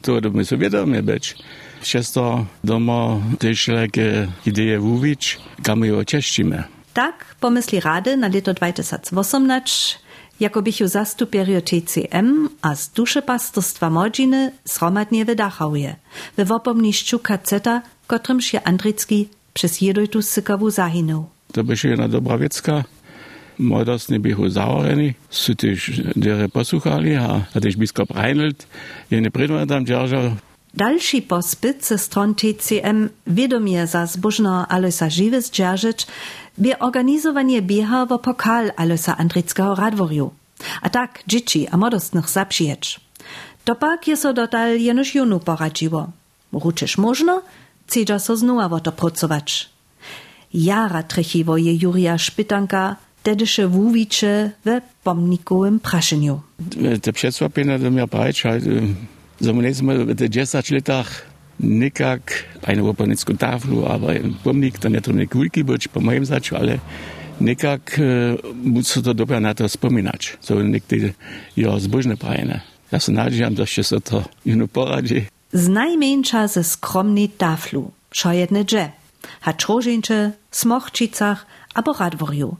To 0.00 0.20
so 0.44 0.56
vedomi 0.56 1.02
być. 1.02 1.34
Često 1.82 2.46
doma 2.64 3.20
też 3.38 3.66
takie 3.66 4.28
idee 4.46 4.80
uwić, 4.80 5.38
kam 5.62 5.84
je 5.84 5.96
očešćime. 5.96 6.64
Tak 6.94 7.36
pomysli 7.40 7.80
Rady 7.80 8.16
na 8.16 8.28
leto 8.28 8.54
2018, 8.54 9.98
jako 10.40 10.62
bychu 10.62 10.88
zastupierio 10.88 11.60
TCM 11.60 12.48
a 12.62 12.74
z 12.74 12.90
duszepastorstwa 12.90 13.90
Modziny 13.90 14.52
sromadnie 14.64 15.24
wydachałuje, 15.24 15.96
we 16.36 16.44
wopomniszczu 16.44 17.18
kaceta, 17.18 17.82
kotrym 18.06 18.40
się 18.40 18.62
Andrycki 18.64 19.28
przez 19.54 19.80
jedojtu 19.80 20.22
sykawu 20.22 20.70
zahinął. 20.70 21.26
To 21.52 21.64
by 21.64 21.76
się 21.76 21.88
jedna 21.88 22.08
dobra 22.08 22.38
wiecka, 23.58 23.62
modostne 23.62 24.18
bychu 24.18 24.48
zaoreni, 24.48 25.14
su 25.30 25.54
też 25.54 26.02
dere 26.16 26.48
posłuchali, 26.48 27.14
a, 27.14 27.44
a 27.54 27.60
też 27.60 27.76
biskup 27.76 28.10
Reinhold 28.10 28.66
je 29.10 29.20
nie 29.20 29.30
prydwa 29.30 29.66
tam 29.66 29.86
dzierżał. 29.86 30.36
Dalszy 30.74 31.22
pospyt 31.22 31.86
ze 31.86 31.98
stron 31.98 32.34
TCM 32.34 33.08
wiadomie 33.26 33.86
za 33.86 34.06
zbożno 34.06 34.66
Aloisa 34.68 35.10
Żywy 35.10 35.42
zdzierżyć, 35.42 36.06
by 36.58 36.78
organizowanie 36.78 37.62
bieha 37.62 38.06
w 38.06 38.18
pokal 38.18 38.72
Aloisa 38.76 39.16
Andryckiego 39.16 39.74
Radworju. 39.74 40.30
A 40.82 40.90
tak 40.90 41.22
dzieci 41.26 41.68
a 41.68 41.76
modostnych 41.76 42.28
zaprzijecz. 42.28 43.00
To 43.64 43.74
pak 43.74 44.08
je 44.08 44.16
so 44.16 44.32
dotal 44.32 44.80
jenoż 44.80 45.14
junu 45.14 45.40
poradziło. 45.40 46.08
Ruczysz 46.52 46.98
można, 46.98 47.42
cidza 47.88 48.18
so 48.18 48.36
znowa 48.36 48.76
o 48.76 48.80
to 48.80 48.92
pracować. 48.92 49.68
Jara 50.54 51.02
trechiwo 51.02 51.56
je 51.56 51.74
Juria 51.74 52.18
Szpytanka, 52.18 52.96
tedysze 53.26 53.68
wówicze 53.68 54.50
we 54.64 54.80
pomnikowym 55.04 55.80
praszeniu. 55.80 56.40
Te 57.02 57.12
przedsłapienia 57.12 57.78
do 57.78 57.90
mnie 57.90 58.06
brać, 58.06 58.42
zamiast 59.40 59.82
w 59.82 60.16
tych 60.16 60.28
10 60.28 60.70
latach 60.70 61.26
nikak 61.60 62.22
eine 62.62 62.82
wopanicką 62.82 63.36
taflu, 63.36 63.86
ein 63.86 64.34
pomnik, 64.44 64.78
to 64.78 64.88
nie 64.88 65.00
to 65.00 65.12
nie 65.12 65.26
kulki 65.26 65.64
być, 65.64 65.88
po 65.88 66.00
moim 66.00 66.24
zaczu, 66.26 66.56
ale 66.56 66.78
nikak 67.40 68.00
muszę 68.64 69.02
to 69.02 69.14
dobrze 69.14 69.40
na 69.40 69.54
to 69.54 69.68
wspominać. 69.68 70.36
So 70.40 70.62
nigdy 70.62 71.14
jo 71.56 71.80
zbożne 71.80 72.16
prajene. 72.16 72.60
Ja 72.92 73.00
się 73.00 73.12
nadzieję, 73.12 73.50
że 73.56 73.66
się 73.66 73.82
to 74.00 74.24
ino 74.44 74.68
poradzi. 74.68 75.26
Z 75.52 75.68
najmniejsza 75.68 76.48
ze 76.48 76.64
skromnej 76.64 77.28
taflu, 77.28 77.90
szojedne 78.12 78.64
dże, 78.64 78.90
haczrożyncze, 79.40 80.32
smochčicach, 80.50 81.46
abo 81.74 81.92
radworju. 81.92 82.56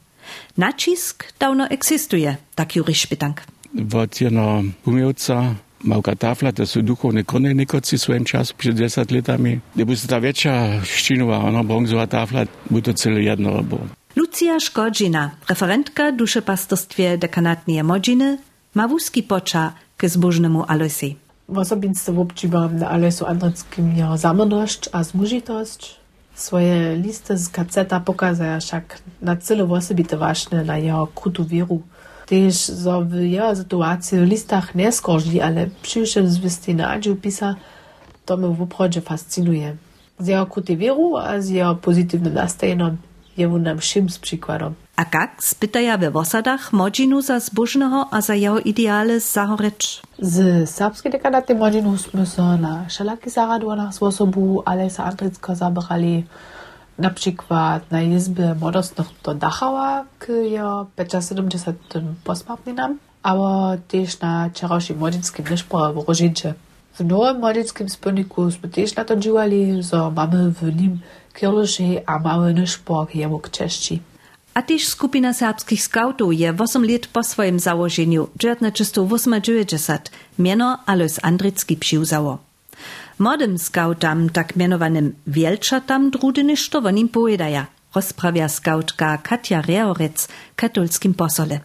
Nacisk 0.57 1.33
dawno 1.39 1.69
eksistuje, 1.69 2.37
tak 2.55 2.77
Juri 2.77 2.95
Szpytank. 2.95 3.43
Wot 3.75 4.21
jeno 4.21 4.63
umiejca, 4.87 5.55
małka 5.85 6.17
tafla, 6.17 6.53
to 6.53 6.67
są 6.67 6.83
duchowne 6.83 7.25
kone 7.25 7.55
nikoci 7.55 7.99
swoim 7.99 8.25
czasu, 8.25 8.55
przed 8.59 8.77
10 8.77 9.11
latami. 9.11 9.61
Gdyby 9.75 9.97
to 9.97 10.09
ta 10.09 10.21
większa 10.21 10.85
ścinowa, 10.85 11.39
ona 11.39 11.65
brązowa 11.65 12.07
tafla, 12.07 12.45
by 12.71 12.83
to 12.83 12.95
cele 12.95 13.23
jedno 13.23 13.63
było. 13.63 13.87
Lucia 14.17 14.61
Szkodzina, 14.61 15.31
referentka 15.49 16.13
duszepastorstwie 16.13 17.19
dekanatnie 17.19 17.85
Modziny, 17.85 18.39
ma 18.75 18.89
wózki 18.89 19.23
pocza 19.23 19.73
ke 19.97 20.09
zbożnemu 20.09 20.65
Aloisi. 20.69 21.17
W 21.49 21.59
osobinstwie 21.59 22.21
obczywam 22.21 22.79
na 22.79 22.91
Aloisu 22.91 23.27
Andryckim 23.27 23.97
jeho 23.97 24.19
zamoność 24.19 24.89
a 24.93 25.05
zmužitość. 25.05 25.97
Swoje 26.37 26.97
listy 26.97 27.39
z 27.39 27.49
kaceta 27.49 28.01
pokazaja 28.01 28.61
však 28.61 29.01
na 29.23 29.37
cyle 29.37 29.65
osobite 29.65 30.17
ważne 30.17 30.65
na 30.65 30.77
jeho 30.77 31.07
krutu 31.07 31.45
wieru. 31.45 31.81
Tež 32.29 32.69
zo 32.77 33.01
w 33.01 33.15
jeho 33.25 33.57
sytuacji 33.57 34.19
w 34.21 34.29
listach 34.29 34.75
nie 34.75 34.93
skorzli, 34.93 35.41
ale 35.41 35.73
przyjszel 35.83 36.27
z 36.27 36.37
wystynadzi 36.37 37.17
pisa, 37.17 37.57
to 38.27 38.37
mnie 38.37 38.49
w 38.49 38.63
obchodzie 38.63 39.01
fascynuje. 39.01 39.77
Z 40.19 40.27
jeho 40.27 40.47
kruty 40.47 40.77
wieru 40.77 41.17
a 41.17 41.41
z 41.41 41.49
jeho 41.49 41.75
pozytywnym 41.75 42.35
nastajenom 42.35 42.97
je 43.37 43.49
nam 43.49 43.79
všim 43.79 44.11
z 44.11 44.19
przykładom. 44.19 44.75
A 44.97 45.05
kak 45.05 45.45
spytaja 45.45 45.99
we 46.01 46.11
wosadach 46.11 46.73
modzinu 46.73 47.21
za 47.21 47.37
zbožného 47.37 48.09
a 48.09 48.25
za 48.25 48.33
jeho 48.33 48.57
ideále 48.65 49.21
zahoreč? 49.21 50.01
Z 50.17 50.65
serbskiej 50.65 51.13
dekadaty 51.13 51.53
modzinu 51.53 52.01
sme 52.01 52.25
so 52.25 52.57
na 52.57 52.89
wszelakich 52.89 53.29
zaradovanach 53.29 53.93
z 53.93 54.01
osobu 54.01 54.65
Alesa 54.65 55.05
Andricka 55.05 55.53
zabrali 55.53 56.25
na 56.97 57.13
przykład 57.13 57.91
na 57.93 58.01
izbie 58.01 58.57
młodostnych 58.57 59.13
do 59.21 59.37
k 60.19 60.33
jeho 60.33 60.89
75. 60.97 62.17
posmrtninam, 62.25 62.97
aber 63.23 63.79
też 63.89 64.21
na 64.21 64.49
wczorajszym 64.49 64.99
młodzickim 64.99 65.45
nieszporze 65.51 65.93
w 65.93 66.09
Rożincze. 66.09 66.55
W 66.97 67.05
nowym 67.05 67.37
młodzickim 67.45 67.89
spolniku 67.93 68.49
sme 68.51 68.69
też 68.73 68.97
na 68.97 69.05
to 69.05 69.17
dziwali, 69.17 69.83
że 69.83 70.11
mamy 70.11 70.51
w 70.57 70.73
nim 70.73 71.05
kirliszy 71.37 72.01
a 72.07 72.19
mały 72.19 72.55
nieszpor 72.55 73.13
jemu 73.13 73.39
k 73.39 73.51
czeszci. 73.51 74.16
A 74.57 74.63
tyž 74.63 74.89
skupina 74.89 75.37
serbskich 75.37 75.83
skautów 75.83 76.33
je 76.33 76.49
8 76.49 76.85
lat 76.85 77.07
po 77.13 77.23
swoim 77.23 77.61
założeniu 77.61 78.29
1998 78.39 79.99
miano 80.39 80.79
Alois 80.87 81.19
Andricki 81.23 81.77
přiwzało. 81.77 82.39
Młodym 83.19 83.59
skautam, 83.59 84.31
tak 84.31 84.57
mianowanym 84.57 85.15
wielczatam, 85.27 86.11
drudy 86.11 86.45
ništo 86.45 86.79
o 86.79 86.91
nim 86.91 87.09
pojedaja, 87.09 87.67
rozprawia 87.95 88.49
skautka 88.49 89.19
Katja 89.19 89.61
Reorec 89.61 90.29
katolskim 90.57 91.15
posole. 91.15 91.61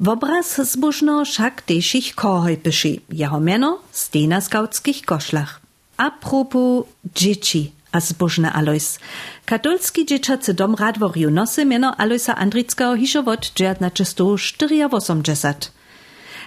Wobraz 0.00 0.60
zbożno 0.60 1.24
však 1.24 1.62
tež 1.62 1.94
ich 1.94 2.14
kohoj 2.14 2.56
piši, 2.56 3.00
jeho 3.12 3.40
meno 3.40 3.78
stej 3.92 4.26
skautskich 4.40 5.02
košlach. 5.06 5.60
A 5.96 6.10
propos 6.10 6.86
dzieci, 7.14 7.72
a 7.92 8.00
zbožne 8.00 8.52
Alois. 8.52 8.98
Katolski 9.44 10.06
dzieciacy 10.06 10.54
dom 10.54 10.74
Radworju 10.74 11.30
nosy 11.30 11.64
miano 11.64 11.94
Aloisa 11.98 12.34
Andrickiego 12.34 12.94
hišo 12.94 13.22
wot 13.22 13.54
1984. 13.54 15.54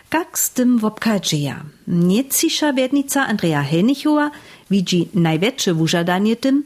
Kak 0.10 0.39
z 0.39 0.50
tym 0.50 0.80
wobkadzieja? 0.80 1.64
Niecisza 1.88 2.74
wiednica 2.74 3.28
Andrea 3.28 3.64
Henichowa 3.64 4.32
widzi 4.72 5.10
największe 5.14 5.74
wużadanie 5.74 6.36
tym, 6.36 6.64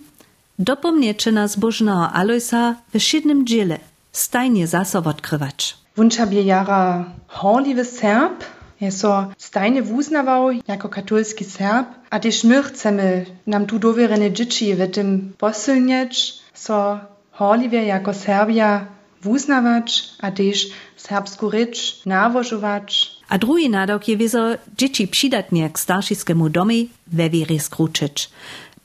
dopomniecze 0.59 1.31
na 1.31 1.47
zbożnego 1.47 2.09
Aloisa 2.09 2.75
w 2.93 2.99
szydnym 2.99 3.47
dziele, 3.47 3.79
stajnie 4.11 4.67
zaso 4.67 4.99
odkrywać. 4.99 5.77
Wunchabie 5.95 6.41
jara 6.41 7.05
horliwy 7.27 7.85
Serb, 7.85 8.43
so 8.89 9.27
stajne 9.37 9.81
wuznawał 9.81 10.49
jako 10.67 10.89
katolski 10.89 11.45
Serb, 11.45 11.87
a 12.09 12.19
też 12.19 12.43
my 12.43 12.63
chcemy 12.63 13.25
nam 13.47 13.65
tu 13.65 13.79
dowierene 13.79 14.31
dzieci 14.31 14.75
w 14.75 14.91
tym 14.91 15.33
posilnieć, 15.37 16.33
so 16.53 16.99
horliwie 17.31 17.85
jako 17.85 18.13
Serbia 18.13 18.85
wuznawać, 19.21 20.03
a 20.21 20.31
też 20.31 20.67
serbsku 20.97 21.49
rycz 21.49 22.05
nawożować. 22.05 23.17
A 23.29 23.37
drugi 23.37 23.69
nadok 23.69 24.07
je 24.07 24.17
wieso 24.17 24.55
dzieci 24.77 25.07
przydatnie 25.07 25.69
k 25.69 25.79
starszyskiemu 25.79 26.49
domi 26.49 26.89
we 27.07 27.29
wiery 27.29 27.59
skruczyć. 27.59 28.29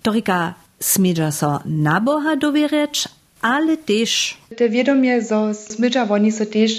Torika 0.02 0.54
smidża 0.80 1.30
so 1.30 1.60
na 1.64 2.00
Boha 2.00 2.36
dowierać, 2.36 3.08
ale 3.42 3.76
też... 3.76 4.36
Te 4.56 4.68
wiadomie, 4.68 5.22
so 5.22 5.54
smidża 5.54 6.06
woni 6.06 6.32
so 6.32 6.46
też 6.46 6.72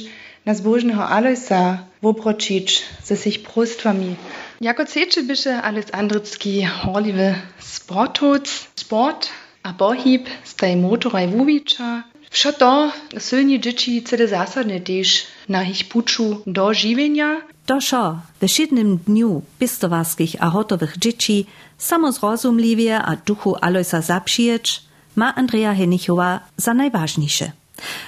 na 0.45 0.53
zbożnego 0.53 1.07
Aloisa 1.09 1.77
wopročić 2.01 2.83
ze 3.03 3.15
sich 3.17 3.39
prostwami. 3.43 4.15
Jako 4.61 4.85
ceče 4.85 5.23
byše 5.23 5.61
Alois 5.61 5.85
Andricki 5.91 6.63
horliwy 6.63 7.35
sportoc, 7.59 8.67
sport 8.75 9.29
a 9.63 9.73
bohib 9.73 10.27
staj 10.43 10.75
motoraj 10.77 11.27
wuwicza. 11.27 12.03
Wszo 12.29 12.53
to 12.53 12.91
sylni 13.19 13.59
dzieci 13.59 14.01
cede 14.03 14.27
zasadne 14.27 14.79
też 14.79 15.25
na 15.49 15.63
ich 15.63 15.87
puczu 15.89 16.41
do 16.47 16.73
żywienia. 16.73 17.41
To 17.65 17.81
šo, 17.81 18.19
w 18.41 18.47
szydnym 18.47 18.97
dniu 19.07 19.41
pistowarskich 19.59 20.35
a 20.39 20.49
hotowych 20.49 20.97
dzieci 20.97 21.45
samozrozumliwie 21.77 23.01
a 23.01 23.15
duchu 23.15 23.55
Aloisa 23.61 24.01
zapřijeć, 24.01 24.81
ma 25.15 25.35
Andrea 25.35 25.73
Henichowa 25.73 26.39
za 26.57 26.73
najważniejsze. 26.73 27.51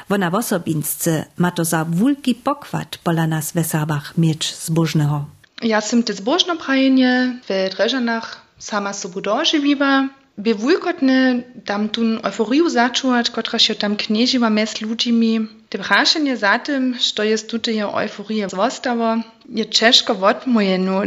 Wona 0.10 0.30
w 0.30 0.36
osobince 0.36 1.26
ma 1.38 1.52
to 1.52 1.66
za 1.66 1.86
wulki 1.86 2.36
pokład 2.36 2.98
pola 3.04 3.28
nas 3.28 3.52
w 3.52 3.66
Serbach 3.66 4.18
mieć 4.18 4.56
zbożnego. 4.56 5.26
Ja 5.62 5.82
sam 5.82 6.04
te 6.04 6.14
zbożno 6.14 6.56
prajenie 6.56 7.40
w 7.50 7.76
Dreżanach 7.76 8.42
sama 8.60 8.94
sobu 8.94 9.22
dożywiła. 9.22 10.10
By 10.38 10.56
wulkotne 10.56 11.44
tam 11.66 11.90
tun 11.90 12.20
euforiu 12.24 12.70
zaczuwać, 12.70 13.30
kotra 13.30 13.60
się 13.60 13.76
tam 13.76 13.96
knieżyła 13.96 14.50
mes 14.50 14.82
ludźmi. 14.82 15.48
Te 15.70 15.78
praszenie 15.78 16.38
za 16.38 16.60
tym, 16.60 16.96
što 17.00 17.24
jest 17.24 17.50
tutaj 17.50 17.80
euforia 17.80 18.50
zostało, 18.50 19.16
je 19.50 19.66
ciężko 19.66 20.14
odmoje, 20.14 20.78
no 20.78 21.02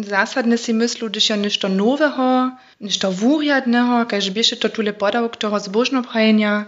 zasadne 0.00 0.58
si 0.58 0.74
myślu, 0.74 1.08
że 1.14 1.20
się 1.20 1.36
ništo 1.36 1.68
nowego, 1.68 2.50
ništo 2.80 3.12
wuriadnego, 3.12 4.06
kaž 4.06 4.30
bieše 4.30 4.56
to 4.56 4.68
tule 4.68 4.92
podał, 4.92 5.30
którego 5.30 5.60
zbożno 5.60 6.02
prajenia, 6.02 6.64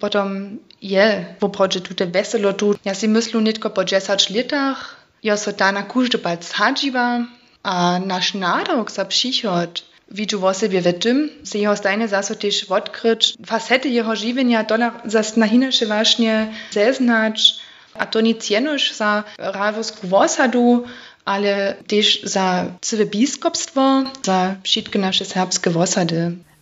Potom 0.00 0.58
je 0.82 1.24
obchodzie 1.40 1.80
tutaj 1.80 2.06
weselo 2.06 2.52
tu. 2.52 2.74
Ja 2.84 2.94
si 2.94 3.08
myślę 3.08 3.42
nie 3.42 3.52
tylko 3.52 3.70
po 3.70 3.84
10 3.84 4.30
latach, 4.30 4.96
ja 5.22 5.36
so 5.36 5.52
ta 5.52 5.72
na 5.72 5.82
każdy 5.82 6.18
palc 6.18 6.50
hadziwa, 6.52 7.26
a 7.62 7.98
nasz 8.06 8.34
nadok 8.34 8.90
za 8.90 9.04
przychod 9.04 9.92
widzę 10.10 10.36
w 10.36 10.56
sobie 10.56 10.80
w 10.80 10.98
tym, 10.98 11.30
że 11.52 11.58
jeho 11.58 11.76
stajne 11.76 12.08
zaso 12.08 12.34
też 12.34 12.64
odkryć 12.64 13.34
facety 13.46 13.88
jeho 13.88 14.16
żywienia, 14.16 14.64
to 14.64 14.76
zas 15.04 15.36
na 15.36 15.48
hinnasze 15.48 15.86
właśnie 15.86 16.52
zeznać, 16.70 17.54
a 17.94 18.06
to 18.06 18.20
nie 18.20 18.34
cienoż 18.34 18.92
za 18.92 19.24
rawosku 19.38 20.06
wosadu, 20.06 20.84
ale 21.24 21.76
też 21.86 22.22
za 22.22 22.64
całe 22.80 23.06
biskupstwo, 23.06 24.02
za 24.22 24.54
wszystkie 24.62 24.98
nasze 24.98 25.24
serbskie. 25.24 25.70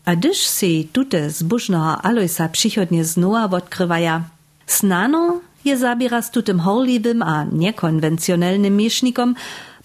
A 0.05 0.17
gdyż 0.17 0.39
si 0.39 0.89
tute 0.93 1.31
zbożnego 1.31 2.03
Aloisa 2.03 2.49
przychodnie 2.49 3.05
znowa 3.05 3.57
odkrywaja, 3.57 4.23
snano 4.67 5.41
je 5.65 5.79
zabiera 5.79 6.23
z 6.23 6.31
tutym 6.31 6.61
horliwym 6.61 7.23
a 7.23 7.45
niekonwencjonalnym 7.45 8.77
miesznikom, 8.77 9.35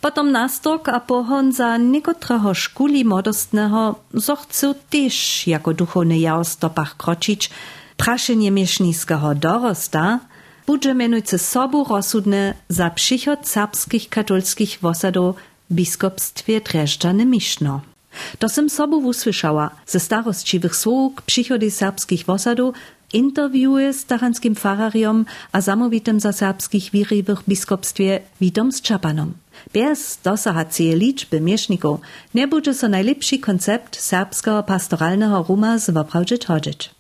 potom 0.02 0.32
nastok 0.32 0.90
a 0.90 1.00
pohon 1.00 1.52
za 1.52 1.78
niekotrego 1.78 2.54
szkuli 2.54 3.06
modostnego, 3.06 3.96
zo 4.14 4.36
chcą 4.36 4.74
też 4.90 5.48
jako 5.48 5.74
duchowny 5.74 6.20
ja 6.20 6.38
o 6.38 6.44
stopach 6.44 6.98
kroczyć, 6.98 7.50
praszenie 7.98 8.52
mieszniskiego 8.52 9.36
dorosta, 9.36 10.20
budże 10.68 10.96
mianujcy 10.96 11.38
sobu 11.38 11.84
rozsudne 11.84 12.54
za 12.70 12.90
przychod 12.90 13.48
serbskich 13.48 14.10
katolskich 14.10 14.78
wosadów 14.82 15.36
w 15.70 15.74
biskupstwie 15.74 16.62
Dreżdżany 16.62 17.26
Miszno. 17.26 17.95
To 18.40 18.50
sem 18.50 18.70
sobu 18.70 18.98
usłyszała 18.98 19.70
ze 19.88 20.00
starostčiwych 20.00 20.76
słów 20.76 21.16
k 21.16 21.22
przychody 21.22 21.72
serbskich 21.72 22.26
wosadów, 22.26 22.76
interwiuje 23.14 23.94
z 23.94 24.06
taranskim 24.06 24.56
farariom 24.56 25.26
a 25.52 25.62
zamowitym 25.62 26.20
za 26.20 26.32
serbskich 26.32 26.92
wiry 26.92 27.24
w 27.24 27.44
biskupstwie 27.48 28.20
Witom 28.42 28.72
z 28.72 28.82
Czapanom. 28.82 29.34
Bez 29.74 30.20
dosahacie 30.24 30.96
liczby 30.96 31.42
mieszników 31.42 32.00
nie 32.34 32.48
będzie 32.48 32.74
so 32.74 32.88
najlepszy 32.90 33.40
koncept 33.40 34.02
serbskiego 34.02 34.64
pastoralnego 34.64 35.46
ruma 35.50 35.78
zwoprawdzić 35.78 36.46
chodzić. 36.46 36.95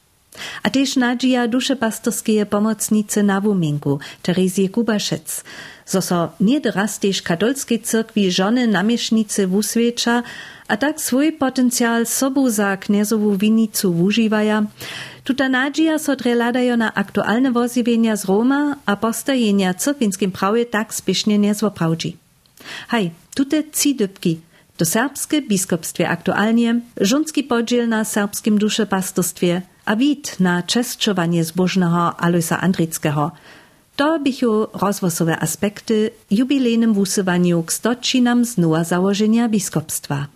A 0.64 0.70
też 0.70 0.96
nadzieja 0.96 1.48
dusze 1.48 1.76
pastorskie 1.76 2.46
pomocnicy 2.46 3.24
na 3.24 3.42
Wuminku, 3.42 4.00
Terezie 4.22 4.70
Kubaszec, 4.70 5.44
zo 5.86 6.02
so 6.02 6.30
nie 6.40 6.60
raz 6.76 7.00
też 7.00 7.22
katolskiej 7.22 7.80
cyrkwi 7.82 8.32
żony 8.32 8.68
a 10.68 10.78
tak 10.78 11.02
swój 11.02 11.32
potencjal 11.32 12.06
sobu 12.06 12.50
za 12.50 12.78
kniezową 12.78 13.38
winicu 13.38 13.94
wużywaja, 13.94 14.64
tuta 15.24 15.50
nadzieja 15.50 16.00
so 16.00 16.16
dreladajo 16.16 16.78
na 16.78 16.94
aktualne 16.94 17.52
woziwienia 17.52 18.16
z 18.16 18.26
Roma 18.26 18.76
a 18.86 18.96
postajenia 18.96 19.74
cyrkwinskim 19.74 20.32
prawie 20.32 20.66
tak 20.66 20.94
spiesznie 20.94 21.38
nie 21.38 21.54
zwoprawdzi. 21.54 22.18
Hej, 22.88 23.12
tute 23.36 23.64
cidybki, 23.72 24.40
to 24.78 24.86
serbskie 24.86 25.42
biskupstwie 25.42 26.10
aktualnie, 26.10 26.82
żonski 27.02 27.44
podziel 27.44 27.90
na 27.90 28.04
serbskim 28.06 28.58
duszepastostwie, 28.58 29.62
a 29.86 29.96
wid 29.96 30.40
na 30.40 30.64
czeszczowanie 30.64 31.44
zbożnego 31.44 32.20
Aloisa 32.20 32.62
Andrickiego. 32.62 33.32
To 33.96 34.20
bychu 34.20 34.68
rozwosowe 34.74 35.40
aspekty 35.40 36.12
jubilejnym 36.32 36.94
wusywaniu 36.94 37.64
k 37.64 37.74
stoczynam 37.74 38.46
z 38.46 38.58
nowa 38.58 38.84
założenia 38.84 39.50
biskupstwa. 39.50 40.28